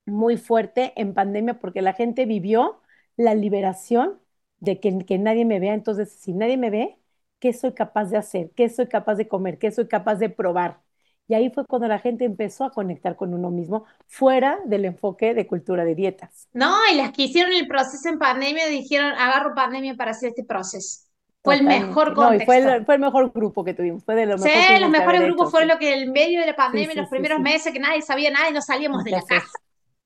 muy 0.06 0.38
fuerte 0.38 0.94
en 0.96 1.14
pandemia, 1.14 1.60
porque 1.60 1.82
la 1.82 1.94
gente 1.94 2.26
vivió 2.26 2.82
la 3.18 3.36
liberación 3.36 4.20
de 4.60 4.80
que, 4.80 4.98
que 5.06 5.18
nadie 5.20 5.46
me 5.46 5.60
vea, 5.60 5.74
entonces 5.74 6.12
si 6.12 6.34
nadie 6.34 6.58
me 6.58 6.70
ve, 6.70 6.98
¿qué 7.40 7.54
soy 7.54 7.74
capaz 7.74 8.06
de 8.10 8.18
hacer? 8.18 8.52
¿Qué 8.56 8.70
soy 8.70 8.88
capaz 8.88 9.16
de 9.16 9.28
comer? 9.28 9.60
¿Qué 9.60 9.72
soy 9.72 9.88
capaz 9.88 10.16
de 10.16 10.30
probar? 10.30 10.82
Y 11.28 11.34
ahí 11.34 11.50
fue 11.50 11.66
cuando 11.66 11.88
la 11.88 12.00
gente 12.00 12.24
empezó 12.24 12.64
a 12.64 12.72
conectar 12.72 13.18
con 13.18 13.34
uno 13.34 13.52
mismo, 13.52 13.86
fuera 14.08 14.60
del 14.66 14.86
enfoque 14.86 15.34
de 15.34 15.46
cultura 15.46 15.84
de 15.84 15.94
dietas. 15.94 16.48
No, 16.54 16.74
y 16.92 16.96
las 16.96 17.12
que 17.12 17.24
hicieron 17.24 17.52
el 17.52 17.68
proceso 17.68 18.08
en 18.08 18.18
pandemia 18.18 18.68
dijeron, 18.68 19.12
agarro 19.12 19.54
pandemia 19.54 19.96
para 19.96 20.12
hacer 20.12 20.30
este 20.30 20.46
proceso. 20.46 21.08
Fue 21.44 21.56
el 21.56 21.64
mejor 21.64 22.14
contexto. 22.14 22.30
No, 22.30 22.36
y 22.36 22.46
fue, 22.46 22.58
el, 22.58 22.86
fue 22.86 22.96
el, 22.96 23.02
mejor 23.02 23.32
grupo 23.32 23.64
que 23.64 23.74
tuvimos. 23.74 24.04
Fue 24.04 24.16
de 24.16 24.26
los 24.26 24.42
sí, 24.42 24.50
los 24.80 24.90
mejores 24.90 25.22
grupos 25.22 25.52
fueron 25.52 25.70
lo 25.70 25.78
que 25.78 26.02
en 26.02 26.12
medio 26.12 26.42
de 26.42 26.48
la 26.48 26.56
pandemia, 26.56 26.88
sí, 26.88 26.94
sí, 26.94 27.00
los 27.00 27.10
primeros 27.10 27.40
meses 27.40 27.72
que 27.72 27.80
nadie 27.80 28.02
sabía 28.02 28.32
nada 28.32 28.50
y 28.50 28.54
no 28.54 28.62
salíamos 28.62 29.04
de 29.04 29.12
la 29.12 29.22
casa. 29.22 29.58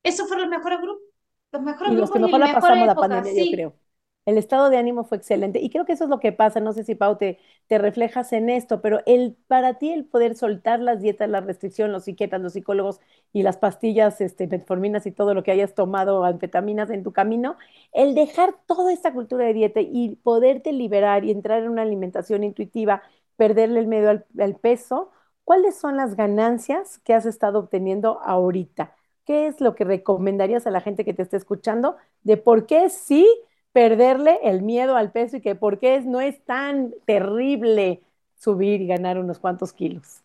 Esos 0.03 0.27
fueron 0.27 0.49
los 0.49 0.57
mejores 0.57 0.79
grupos. 0.81 1.03
Los 1.51 1.61
mejores 1.63 1.93
y 1.93 1.95
grupos 1.95 2.09
los 2.09 2.29
que 2.29 2.37
mejor 2.37 2.39
la 2.39 2.53
pasamos 2.59 2.87
la 2.87 2.95
pandemia, 2.95 3.43
yo 3.43 3.51
creo. 3.51 3.80
El 4.25 4.37
estado 4.37 4.69
de 4.69 4.77
ánimo 4.77 5.03
fue 5.03 5.17
excelente 5.17 5.59
y 5.59 5.69
creo 5.71 5.83
que 5.85 5.93
eso 5.93 6.03
es 6.03 6.09
lo 6.11 6.19
que 6.19 6.31
pasa, 6.31 6.59
no 6.59 6.73
sé 6.73 6.83
si 6.83 6.93
Pau 6.93 7.17
te, 7.17 7.39
te 7.67 7.79
reflejas 7.79 8.31
en 8.33 8.49
esto, 8.51 8.79
pero 8.79 8.99
el, 9.07 9.35
para 9.47 9.79
ti 9.79 9.91
el 9.91 10.05
poder 10.05 10.35
soltar 10.35 10.79
las 10.79 11.01
dietas, 11.01 11.27
la 11.29 11.41
restricción, 11.41 11.91
los 11.91 12.03
psiquiatras, 12.03 12.39
los 12.41 12.53
psicólogos 12.53 12.99
y 13.33 13.41
las 13.41 13.57
pastillas, 13.57 14.21
este, 14.21 14.45
metforminas 14.47 15.07
y 15.07 15.11
todo 15.11 15.33
lo 15.33 15.41
que 15.43 15.51
hayas 15.51 15.73
tomado, 15.73 16.23
anfetaminas 16.23 16.91
en 16.91 17.01
tu 17.03 17.11
camino, 17.13 17.57
el 17.93 18.13
dejar 18.13 18.53
toda 18.67 18.93
esta 18.93 19.11
cultura 19.11 19.45
de 19.45 19.53
dieta 19.55 19.81
y 19.81 20.15
poderte 20.17 20.71
liberar 20.71 21.25
y 21.25 21.31
entrar 21.31 21.63
en 21.63 21.69
una 21.69 21.81
alimentación 21.81 22.43
intuitiva, 22.43 23.01
perderle 23.37 23.79
el 23.79 23.87
miedo 23.87 24.11
al, 24.11 24.25
al 24.39 24.55
peso, 24.55 25.09
¿cuáles 25.43 25.75
son 25.79 25.97
las 25.97 26.15
ganancias 26.15 26.99
que 26.99 27.13
has 27.15 27.25
estado 27.25 27.57
obteniendo 27.59 28.19
ahorita? 28.21 28.95
¿Qué 29.25 29.47
es 29.47 29.61
lo 29.61 29.73
que 29.75 29.83
recomendarías 29.83 30.67
a 30.67 30.71
la 30.71 30.81
gente 30.81 31.05
que 31.05 31.13
te 31.15 31.23
esté 31.23 31.37
escuchando 31.37 31.95
de 32.23 32.37
por 32.37 32.67
qué 32.67 32.89
sí 32.89 33.27
perderle 33.73 34.39
el 34.43 34.61
miedo 34.61 34.95
al 34.97 35.11
peso 35.11 35.37
y 35.37 35.41
que 35.41 35.55
por 35.55 35.79
qué 35.79 36.01
no 36.01 36.21
es 36.21 36.43
tan 36.45 36.93
terrible 37.05 38.01
subir 38.37 38.81
y 38.81 38.87
ganar 38.87 39.17
unos 39.19 39.39
cuantos 39.39 39.73
kilos. 39.73 40.23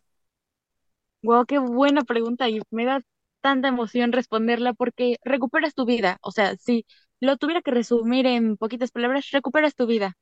Wow, 1.23 1.45
qué 1.47 1.59
buena 1.59 2.05
pregunta 2.05 2.49
y 2.49 2.61
me 2.71 2.85
da 2.85 3.01
tanta 3.41 3.69
emoción 3.69 4.13
responderla 4.13 4.73
porque 4.75 5.17
recuperas 5.25 5.75
tu 5.75 5.85
vida. 5.85 6.19
O 6.23 6.31
sea, 6.33 6.57
si 6.57 6.87
lo 7.21 7.37
tuviera 7.37 7.63
que 7.63 7.71
resumir 7.73 8.27
en 8.27 8.57
poquitas 8.57 8.91
palabras, 8.93 9.31
recuperas 9.33 9.75
tu 9.75 9.87
vida. 9.87 10.15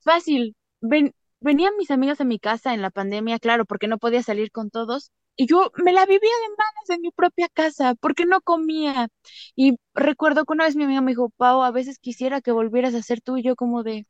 Fácil. 0.00 0.56
Ven, 0.80 1.12
venían 1.40 1.76
mis 1.78 1.90
amigas 1.90 2.20
a 2.20 2.24
mi 2.24 2.38
casa 2.40 2.74
en 2.74 2.82
la 2.82 2.90
pandemia, 2.90 3.38
claro, 3.40 3.66
porque 3.66 3.88
no 3.88 3.98
podía 3.98 4.22
salir 4.22 4.50
con 4.52 4.70
todos, 4.70 5.12
y 5.38 5.46
yo 5.46 5.72
me 5.84 5.92
la 5.94 6.06
vivía 6.06 6.20
de 6.20 6.50
manos 6.50 6.90
en 6.90 7.02
mi 7.02 7.12
propia 7.12 7.48
casa, 7.50 7.94
porque 7.96 8.26
no 8.26 8.42
comía. 8.42 9.08
Y 9.56 9.78
recuerdo 9.94 10.44
que 10.46 10.52
una 10.54 10.66
vez 10.66 10.76
mi 10.76 10.84
amiga 10.84 11.00
me 11.02 11.12
dijo, 11.12 11.30
Pau, 11.38 11.62
a 11.64 11.72
veces 11.72 11.98
quisiera 12.00 12.42
que 12.42 12.52
volvieras 12.52 12.94
a 12.96 13.02
ser 13.02 13.22
tú, 13.22 13.38
y 13.38 13.44
yo 13.44 13.56
como 13.56 13.82
de, 13.84 14.06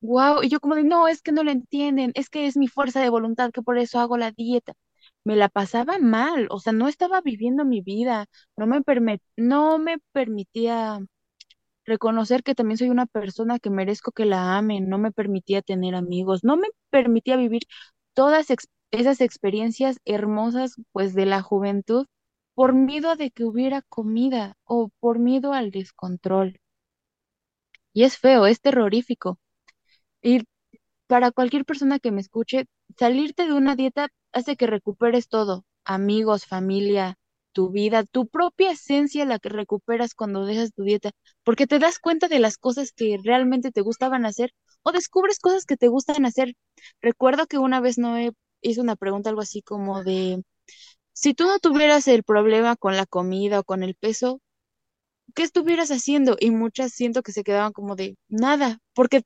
wow, 0.00 0.42
y 0.42 0.48
yo 0.48 0.60
como 0.60 0.74
de, 0.76 0.84
no, 0.84 1.08
es 1.08 1.22
que 1.22 1.32
no 1.32 1.44
lo 1.44 1.50
entienden, 1.50 2.12
es 2.14 2.30
que 2.30 2.46
es 2.46 2.56
mi 2.56 2.68
fuerza 2.68 3.00
de 3.00 3.10
voluntad, 3.10 3.50
que 3.52 3.62
por 3.62 3.78
eso 3.78 4.00
hago 4.00 4.16
la 4.18 4.32
dieta. 4.32 4.74
Me 5.24 5.36
la 5.36 5.48
pasaba 5.48 5.98
mal, 5.98 6.48
o 6.50 6.60
sea, 6.60 6.72
no 6.72 6.88
estaba 6.88 7.20
viviendo 7.20 7.64
mi 7.64 7.80
vida, 7.82 8.26
no 8.56 8.66
me, 8.66 8.82
no 9.36 9.78
me 9.78 9.98
permitía 10.12 11.00
reconocer 11.84 12.42
que 12.42 12.54
también 12.54 12.78
soy 12.78 12.90
una 12.90 13.06
persona 13.06 13.58
que 13.58 13.70
merezco 13.70 14.12
que 14.12 14.24
la 14.26 14.58
amen, 14.58 14.88
no 14.88 14.98
me 14.98 15.12
permitía 15.12 15.62
tener 15.62 15.94
amigos, 15.94 16.44
no 16.44 16.56
me 16.56 16.68
permitía 16.90 17.36
vivir 17.36 17.62
todas 18.14 18.50
esas 18.90 19.20
experiencias 19.20 19.98
hermosas 20.04 20.76
pues 20.92 21.14
de 21.14 21.26
la 21.26 21.42
juventud 21.42 22.06
por 22.54 22.74
miedo 22.74 23.16
de 23.16 23.30
que 23.30 23.44
hubiera 23.44 23.82
comida 23.82 24.56
o 24.64 24.90
por 25.00 25.18
miedo 25.18 25.52
al 25.52 25.70
descontrol. 25.70 26.60
Y 27.92 28.04
es 28.04 28.18
feo, 28.18 28.46
es 28.46 28.60
terrorífico. 28.60 29.38
Y 30.22 30.42
para 31.06 31.32
cualquier 31.32 31.64
persona 31.64 31.98
que 31.98 32.12
me 32.12 32.20
escuche, 32.20 32.66
salirte 32.98 33.46
de 33.46 33.54
una 33.54 33.76
dieta 33.76 34.08
hace 34.32 34.56
que 34.56 34.66
recuperes 34.66 35.28
todo, 35.28 35.64
amigos, 35.84 36.46
familia, 36.46 37.16
tu 37.52 37.70
vida, 37.70 38.04
tu 38.04 38.28
propia 38.28 38.72
esencia 38.72 39.24
la 39.24 39.38
que 39.38 39.48
recuperas 39.48 40.14
cuando 40.14 40.46
dejas 40.46 40.72
tu 40.72 40.82
dieta, 40.84 41.10
porque 41.44 41.66
te 41.66 41.78
das 41.78 41.98
cuenta 41.98 42.28
de 42.28 42.38
las 42.40 42.58
cosas 42.58 42.92
que 42.92 43.18
realmente 43.24 43.72
te 43.72 43.80
gustaban 43.80 44.26
hacer 44.26 44.52
o 44.82 44.92
descubres 44.92 45.40
cosas 45.40 45.64
que 45.66 45.76
te 45.76 45.88
gustan 45.88 46.24
hacer. 46.26 46.54
Recuerdo 47.00 47.46
que 47.46 47.58
una 47.58 47.80
vez 47.80 47.98
Noé 47.98 48.32
hizo 48.62 48.82
una 48.82 48.96
pregunta 48.96 49.30
algo 49.30 49.42
así 49.42 49.62
como 49.62 50.02
de, 50.04 50.42
si 51.14 51.34
tú 51.34 51.46
no 51.46 51.58
tuvieras 51.60 52.08
el 52.08 52.24
problema 52.24 52.76
con 52.76 52.96
la 52.96 53.06
comida 53.06 53.60
o 53.60 53.64
con 53.64 53.82
el 53.84 53.94
peso, 53.96 54.40
¿qué 55.34 55.42
estuvieras 55.44 55.90
haciendo? 55.90 56.36
Y 56.40 56.50
muchas 56.50 56.92
siento 56.92 57.22
que 57.22 57.32
se 57.32 57.44
quedaban 57.44 57.72
como 57.72 57.96
de 57.96 58.16
nada, 58.28 58.78
porque, 58.94 59.22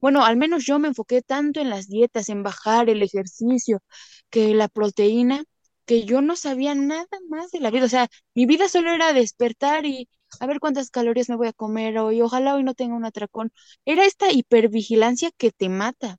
bueno, 0.00 0.24
al 0.24 0.36
menos 0.36 0.64
yo 0.64 0.78
me 0.78 0.88
enfoqué 0.88 1.22
tanto 1.22 1.60
en 1.60 1.70
las 1.70 1.88
dietas, 1.88 2.28
en 2.28 2.42
bajar 2.42 2.88
el 2.90 3.02
ejercicio, 3.02 3.80
que 4.30 4.54
la 4.54 4.68
proteína, 4.68 5.44
que 5.86 6.04
yo 6.04 6.20
no 6.22 6.36
sabía 6.36 6.74
nada 6.74 7.06
más 7.28 7.50
de 7.50 7.60
la 7.60 7.70
vida. 7.70 7.86
O 7.86 7.88
sea, 7.88 8.08
mi 8.34 8.46
vida 8.46 8.68
solo 8.68 8.92
era 8.92 9.12
despertar 9.12 9.86
y 9.86 10.08
a 10.40 10.46
ver 10.46 10.60
cuántas 10.60 10.90
calorías 10.90 11.28
me 11.28 11.36
voy 11.36 11.48
a 11.48 11.52
comer 11.52 11.98
hoy, 11.98 12.20
ojalá 12.22 12.54
hoy 12.54 12.64
no 12.64 12.74
tenga 12.74 12.96
un 12.96 13.04
atracón. 13.04 13.52
Era 13.84 14.04
esta 14.04 14.32
hipervigilancia 14.32 15.30
que 15.36 15.50
te 15.52 15.68
mata. 15.68 16.16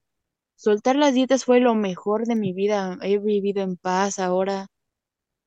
Soltar 0.57 0.95
las 0.95 1.13
dietas 1.13 1.45
fue 1.45 1.59
lo 1.59 1.75
mejor 1.75 2.25
de 2.25 2.35
mi 2.35 2.51
vida. 2.51 2.97
He 3.03 3.19
vivido 3.19 3.61
en 3.61 3.77
paz 3.77 4.17
ahora. 4.19 4.67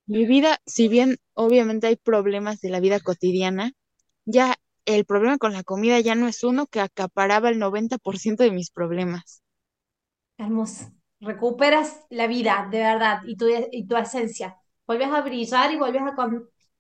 Mi 0.07 0.25
vida, 0.25 0.59
si 0.67 0.89
bien 0.89 1.19
obviamente 1.35 1.89
hay 1.89 1.97
problemas 1.97 2.61
de 2.61 2.71
la 2.71 2.81
vida 2.81 3.01
cotidiana, 3.01 3.73
ya 4.25 4.57
el 4.87 5.05
problema 5.05 5.39
con 5.39 5.53
la 5.53 5.65
comida 5.65 6.01
ya 6.01 6.15
no 6.15 6.29
es 6.29 6.45
uno 6.45 6.67
que 6.67 6.81
acaparaba 6.81 7.49
el 7.49 7.59
90% 7.59 8.45
de 8.45 8.53
mis 8.53 8.71
problemas. 8.71 9.43
Hermoso. 10.39 10.87
Recuperas 11.21 12.07
la 12.11 12.27
vida, 12.29 12.69
de 12.71 12.79
verdad, 12.79 13.21
y 13.27 13.37
tu, 13.37 13.47
y 13.73 13.87
tu 13.87 13.97
esencia. 13.97 14.57
Vuelves 14.87 15.09
a 15.09 15.21
brillar 15.23 15.73
y 15.73 15.77
vuelves 15.77 16.03
a 16.03 16.15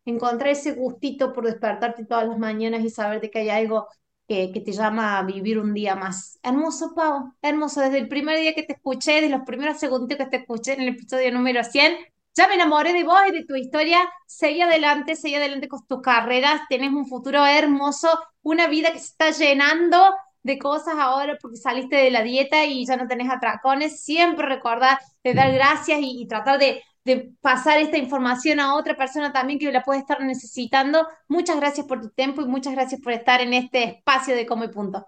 encontrar 0.04 0.50
ese 0.50 0.72
gustito 0.72 1.32
por 1.32 1.44
despertarte 1.44 2.06
todas 2.06 2.28
las 2.28 2.38
mañanas 2.38 2.82
y 2.82 2.90
saber 2.90 3.20
de 3.20 3.30
que 3.30 3.40
hay 3.40 3.50
algo 3.50 3.88
que, 4.30 4.52
que, 4.52 4.60
te 4.60 4.70
llama 4.70 5.18
a 5.18 5.24
vivir 5.24 5.58
un 5.58 5.74
día 5.74 5.96
más. 5.96 6.38
Hermoso, 6.44 6.94
Pau, 6.94 7.34
hermoso. 7.42 7.80
Desde 7.80 7.98
el 7.98 8.06
primer 8.06 8.38
día 8.38 8.54
que 8.54 8.62
te 8.62 8.74
escuché, 8.74 9.14
desde 9.14 9.28
los 9.28 9.42
primeros 9.42 9.80
segundos 9.80 10.16
que 10.16 10.24
te 10.24 10.36
escuché 10.36 10.74
en 10.74 10.82
el 10.82 10.88
episodio 10.90 11.32
número 11.32 11.64
100, 11.64 11.96
ya 12.36 12.46
me 12.46 12.54
enamoré 12.54 12.92
de 12.92 13.02
vos 13.02 13.18
y 13.28 13.32
de 13.32 13.44
tu 13.44 13.56
historia. 13.56 13.98
Seguí 14.28 14.60
adelante, 14.60 15.16
seguí 15.16 15.34
adelante 15.34 15.66
con 15.66 15.84
tus 15.84 16.00
carreras. 16.00 16.60
Tienes 16.68 16.92
un 16.92 17.08
futuro 17.08 17.44
hermoso, 17.44 18.08
una 18.42 18.68
vida 18.68 18.92
que 18.92 19.00
se 19.00 19.06
está 19.06 19.30
llenando 19.32 20.00
de 20.44 20.58
cosas 20.60 20.94
ahora 20.96 21.36
porque 21.42 21.56
saliste 21.56 21.96
de 21.96 22.12
la 22.12 22.22
dieta 22.22 22.64
y 22.66 22.86
ya 22.86 22.96
no 22.96 23.08
tenés 23.08 23.28
atracones. 23.32 24.00
Siempre 24.00 24.46
recordar 24.46 25.00
de 25.24 25.34
dar 25.34 25.52
gracias 25.52 25.98
y, 26.00 26.24
tratar 26.28 26.60
de, 26.60 26.84
de, 27.14 27.32
pasar 27.40 27.78
esta 27.78 27.98
información 27.98 28.60
a 28.60 28.76
otra 28.76 28.96
persona 28.96 29.32
también 29.32 29.58
que 29.58 29.70
la 29.70 29.82
puede 29.82 30.00
estar 30.00 30.20
necesitando. 30.22 31.06
Muchas 31.28 31.56
gracias 31.58 31.86
por 31.86 32.00
tu 32.00 32.10
tiempo 32.10 32.42
y 32.42 32.46
muchas 32.46 32.74
gracias 32.74 33.00
por 33.00 33.12
estar 33.12 33.40
en 33.40 33.54
este 33.54 33.84
espacio 33.84 34.34
de 34.34 34.46
Como 34.46 34.64
y 34.64 34.68
Punto. 34.68 35.06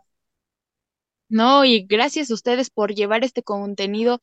No, 1.29 1.65
y 1.65 1.87
gracias 1.87 2.31
a 2.31 2.35
ustedes 2.35 2.69
por 2.69 2.95
llevar 2.95 3.25
este 3.25 3.43
contenido 3.43 4.21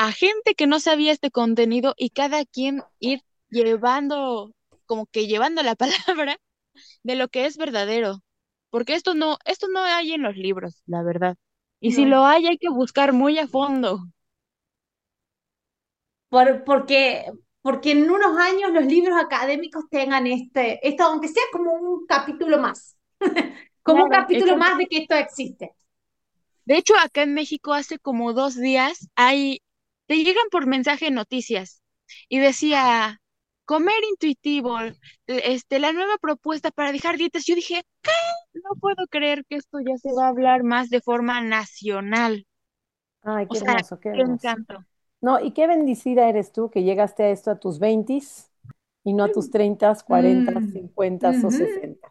a 0.00 0.12
gente 0.12 0.54
que 0.54 0.66
no 0.66 0.80
sabía 0.80 1.12
este 1.12 1.30
contenido 1.30 1.94
y 1.94 2.08
cada 2.08 2.46
quien 2.46 2.82
ir 3.00 3.20
llevando, 3.50 4.54
como 4.86 5.04
que 5.04 5.26
llevando 5.26 5.62
la 5.62 5.76
palabra 6.16 6.38
de 7.02 7.16
lo 7.16 7.28
que 7.28 7.44
es 7.44 7.58
verdadero. 7.58 8.22
Porque 8.70 8.94
esto 8.94 9.14
no, 9.14 9.36
esto 9.44 9.68
no 9.68 9.80
hay 9.80 10.12
en 10.12 10.22
los 10.22 10.36
libros, 10.36 10.82
la 10.86 11.02
verdad. 11.02 11.36
Y 11.80 11.92
si 11.92 12.06
lo 12.06 12.24
hay, 12.24 12.46
hay 12.46 12.56
que 12.56 12.70
buscar 12.70 13.12
muy 13.12 13.38
a 13.38 13.46
fondo. 13.46 14.00
Por, 16.30 16.64
porque, 16.64 17.26
porque 17.60 17.90
en 17.90 18.10
unos 18.10 18.38
años 18.38 18.72
los 18.72 18.86
libros 18.86 19.20
académicos 19.20 19.84
tengan 19.90 20.26
este, 20.26 20.86
esto, 20.88 21.04
aunque 21.04 21.28
sea 21.28 21.42
como 21.52 21.74
un 21.74 22.06
capítulo 22.06 22.58
más, 22.58 22.96
como 23.82 24.04
un 24.04 24.10
capítulo 24.10 24.56
más 24.56 24.78
de 24.78 24.86
que 24.86 24.98
esto 24.98 25.14
existe. 25.16 25.74
De 26.64 26.76
hecho, 26.76 26.94
acá 26.96 27.22
en 27.22 27.34
México 27.34 27.74
hace 27.74 27.98
como 27.98 28.32
dos 28.32 28.54
días 28.54 29.08
hay, 29.16 29.60
te 30.06 30.22
llegan 30.22 30.46
por 30.50 30.66
mensaje 30.66 31.10
noticias 31.10 31.82
y 32.28 32.38
decía, 32.38 33.20
comer 33.64 34.02
intuitivo, 34.10 34.78
este, 35.26 35.78
la 35.78 35.92
nueva 35.92 36.16
propuesta 36.20 36.70
para 36.70 36.92
dejar 36.92 37.16
dietas. 37.16 37.44
Yo 37.44 37.54
dije, 37.54 37.82
¿qué? 38.02 38.10
No 38.54 38.74
puedo 38.80 39.06
creer 39.08 39.44
que 39.48 39.56
esto 39.56 39.78
ya 39.78 39.96
se 39.96 40.12
va 40.12 40.26
a 40.26 40.28
hablar 40.30 40.64
más 40.64 40.90
de 40.90 41.00
forma 41.00 41.40
nacional. 41.40 42.46
Ay, 43.22 43.46
qué 43.48 43.58
hermoso, 43.58 44.00
qué 44.00 44.10
encanto. 44.10 44.84
No, 45.20 45.38
y 45.40 45.52
qué 45.52 45.66
bendecida 45.66 46.28
eres 46.28 46.52
tú 46.52 46.70
que 46.70 46.82
llegaste 46.82 47.24
a 47.24 47.30
esto 47.30 47.50
a 47.50 47.56
tus 47.60 47.78
20 47.78 48.20
y 49.04 49.12
no 49.12 49.24
a 49.24 49.32
tus 49.32 49.50
30, 49.50 49.94
40, 50.04 50.62
50 50.62 51.30
o 51.42 51.50
60. 51.50 52.08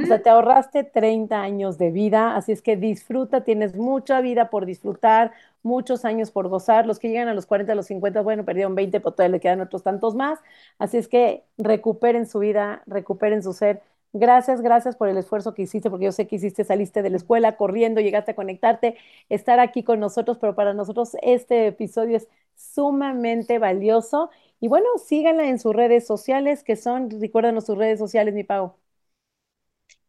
O 0.00 0.06
sea, 0.06 0.22
te 0.22 0.30
ahorraste 0.30 0.84
30 0.84 1.42
años 1.42 1.76
de 1.78 1.90
vida, 1.90 2.36
así 2.36 2.52
es 2.52 2.62
que 2.62 2.76
disfruta, 2.76 3.44
tienes 3.44 3.76
mucha 3.76 4.20
vida 4.20 4.48
por 4.50 4.64
disfrutar, 4.66 5.32
muchos 5.62 6.04
años 6.04 6.30
por 6.30 6.48
gozar. 6.48 6.86
Los 6.86 6.98
que 6.98 7.08
llegan 7.08 7.28
a 7.28 7.34
los 7.34 7.46
40, 7.46 7.72
a 7.72 7.76
los 7.76 7.86
50, 7.86 8.22
bueno, 8.22 8.44
perdieron 8.44 8.74
20, 8.74 9.00
pero 9.00 9.12
todavía 9.12 9.32
le 9.36 9.40
quedan 9.40 9.60
otros 9.60 9.82
tantos 9.82 10.14
más. 10.14 10.40
Así 10.78 10.96
es 10.98 11.08
que 11.08 11.44
recuperen 11.58 12.26
su 12.26 12.38
vida, 12.40 12.82
recuperen 12.86 13.42
su 13.42 13.52
ser. 13.52 13.82
Gracias, 14.12 14.62
gracias 14.62 14.96
por 14.96 15.08
el 15.08 15.18
esfuerzo 15.18 15.54
que 15.54 15.62
hiciste, 15.62 15.90
porque 15.90 16.06
yo 16.06 16.12
sé 16.12 16.26
que 16.26 16.36
hiciste, 16.36 16.64
saliste 16.64 17.02
de 17.02 17.10
la 17.10 17.18
escuela 17.18 17.56
corriendo, 17.56 18.00
llegaste 18.00 18.32
a 18.32 18.34
conectarte, 18.34 18.96
estar 19.28 19.60
aquí 19.60 19.82
con 19.84 20.00
nosotros, 20.00 20.38
pero 20.40 20.54
para 20.54 20.72
nosotros 20.74 21.16
este 21.22 21.66
episodio 21.68 22.16
es 22.16 22.28
sumamente 22.54 23.58
valioso. 23.58 24.30
Y 24.60 24.68
bueno, 24.68 24.86
síganla 25.04 25.48
en 25.48 25.58
sus 25.58 25.74
redes 25.76 26.06
sociales, 26.06 26.64
que 26.64 26.76
son, 26.76 27.10
recuérdanos 27.20 27.66
sus 27.66 27.76
redes 27.78 27.98
sociales, 27.98 28.34
mi 28.34 28.44
pago. 28.44 28.78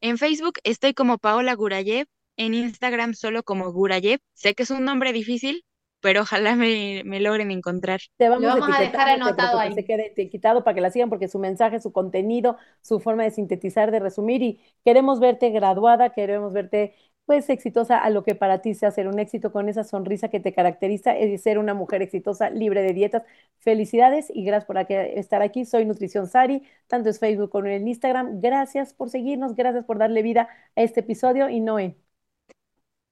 En 0.02 0.18
Facebook 0.18 0.60
estoy 0.66 0.94
como 0.94 1.18
Paola 1.18 1.54
Gurayev, 1.56 2.08
en 2.38 2.54
Instagram 2.54 3.14
solo 3.14 3.44
como 3.44 3.72
Gurayev. 3.72 4.20
Sé 4.34 4.54
que 4.54 4.64
es 4.64 4.72
un 4.72 4.84
nombre 4.84 5.14
difícil, 5.14 5.64
pero 6.02 6.22
ojalá 6.22 6.56
me, 6.56 7.04
logren 7.20 7.52
encontrar. 7.52 8.00
Te 8.18 8.30
vamos, 8.30 8.46
a, 8.46 8.80
dejar 8.80 9.10
anotado 9.10 9.60
ahí. 9.60 9.70
Que 9.70 9.76
se 9.76 9.86
quede 9.86 10.08
etiquetado 10.08 10.64
para 10.64 10.76
que 10.76 10.82
la 10.82 10.92
sigan, 10.92 11.10
porque 11.10 11.28
su 11.28 11.40
mensaje, 11.40 11.80
su 11.80 11.92
contenido, 11.92 12.58
su 12.82 13.00
forma 13.00 13.24
de 13.24 13.32
sintetizar, 13.32 13.92
de 13.92 14.00
resumir, 14.00 14.42
y 14.42 14.62
queremos 14.84 15.20
verte 15.20 15.50
graduada, 15.50 16.12
queremos 16.12 16.54
verte 16.54 16.96
pues 17.30 17.48
exitosa 17.52 18.00
a 18.00 18.10
lo 18.10 18.24
que 18.24 18.34
para 18.34 18.60
ti 18.64 18.74
sea 18.74 18.90
ser 18.90 19.08
un 19.08 19.20
éxito 19.20 19.52
con 19.52 19.70
esa 19.70 19.84
sonrisa 19.84 20.30
que 20.30 20.40
te 20.40 20.52
caracteriza 20.52 21.16
es 21.16 21.44
ser 21.44 21.60
una 21.60 21.76
mujer 21.76 22.02
exitosa, 22.02 22.50
libre 22.50 22.82
de 22.82 22.92
dietas. 22.94 23.22
Felicidades 23.60 24.32
y 24.34 24.44
gracias 24.44 24.66
por 24.66 24.78
estar 24.90 25.44
aquí. 25.44 25.64
Soy 25.64 25.86
Nutrición 25.86 26.26
Sari, 26.28 26.64
tanto 26.88 27.10
en 27.10 27.16
Facebook 27.16 27.52
como 27.52 27.68
en 27.68 27.88
Instagram. 27.88 28.42
Gracias 28.42 28.96
por 28.96 29.12
seguirnos, 29.12 29.56
gracias 29.56 29.86
por 29.86 30.00
darle 30.00 30.24
vida 30.24 30.50
a 30.76 30.82
este 30.82 31.02
episodio 31.02 31.50
y 31.50 31.60
Noé. 31.60 32.09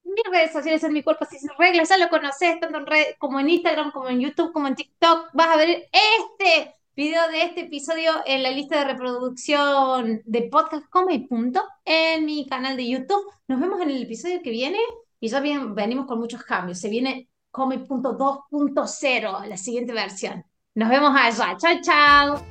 Mis 0.08 0.24
redes 0.32 0.54
sociales 0.54 0.84
en 0.84 0.94
mi 0.94 1.04
cuerpo 1.04 1.26
sin 1.26 1.50
reglas, 1.58 1.90
ya 1.90 1.98
lo 1.98 2.10
conoces, 2.10 2.60
tanto 2.60 2.78
en 2.78 2.86
red, 2.86 3.06
como 3.20 3.40
en 3.40 3.50
Instagram, 3.50 3.92
como 3.92 4.08
en 4.08 4.22
YouTube, 4.22 4.54
como 4.54 4.68
en 4.68 4.76
TikTok. 4.76 5.30
Vas 5.34 5.48
a 5.48 5.58
ver 5.58 5.90
este 5.92 6.76
video 6.96 7.28
de 7.28 7.44
este 7.44 7.62
episodio 7.62 8.12
en 8.26 8.42
la 8.42 8.52
lista 8.52 8.80
de 8.80 8.86
reproducción 8.86 10.22
de 10.26 10.44
podcast 10.44 10.90
como 10.90 11.12
y 11.12 11.28
punto 11.28 11.62
en 11.86 12.26
mi 12.26 12.48
canal 12.48 12.78
de 12.78 12.90
YouTube. 12.90 13.24
Nos 13.48 13.60
vemos 13.60 13.82
en 13.82 13.90
el 13.90 14.02
episodio 14.02 14.42
que 14.42 14.50
viene 14.50 14.80
y 15.20 15.28
ya 15.28 15.42
venimos 15.42 16.08
con 16.08 16.20
muchos 16.20 16.44
cambios. 16.44 16.80
Se 16.80 16.90
viene 16.90 17.30
como 17.52 17.74
y 17.74 17.80
punto 17.80 18.18
2.0, 18.18 19.46
la 19.46 19.58
siguiente 19.58 19.94
versión. 19.94 20.46
Nos 20.76 20.90
vemos 20.90 21.12
allá. 21.16 21.58
Chao, 21.58 21.76
chao. 21.82 22.46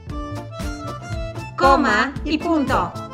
Coma 1.56 2.12
y 2.24 2.36
punto. 2.38 3.05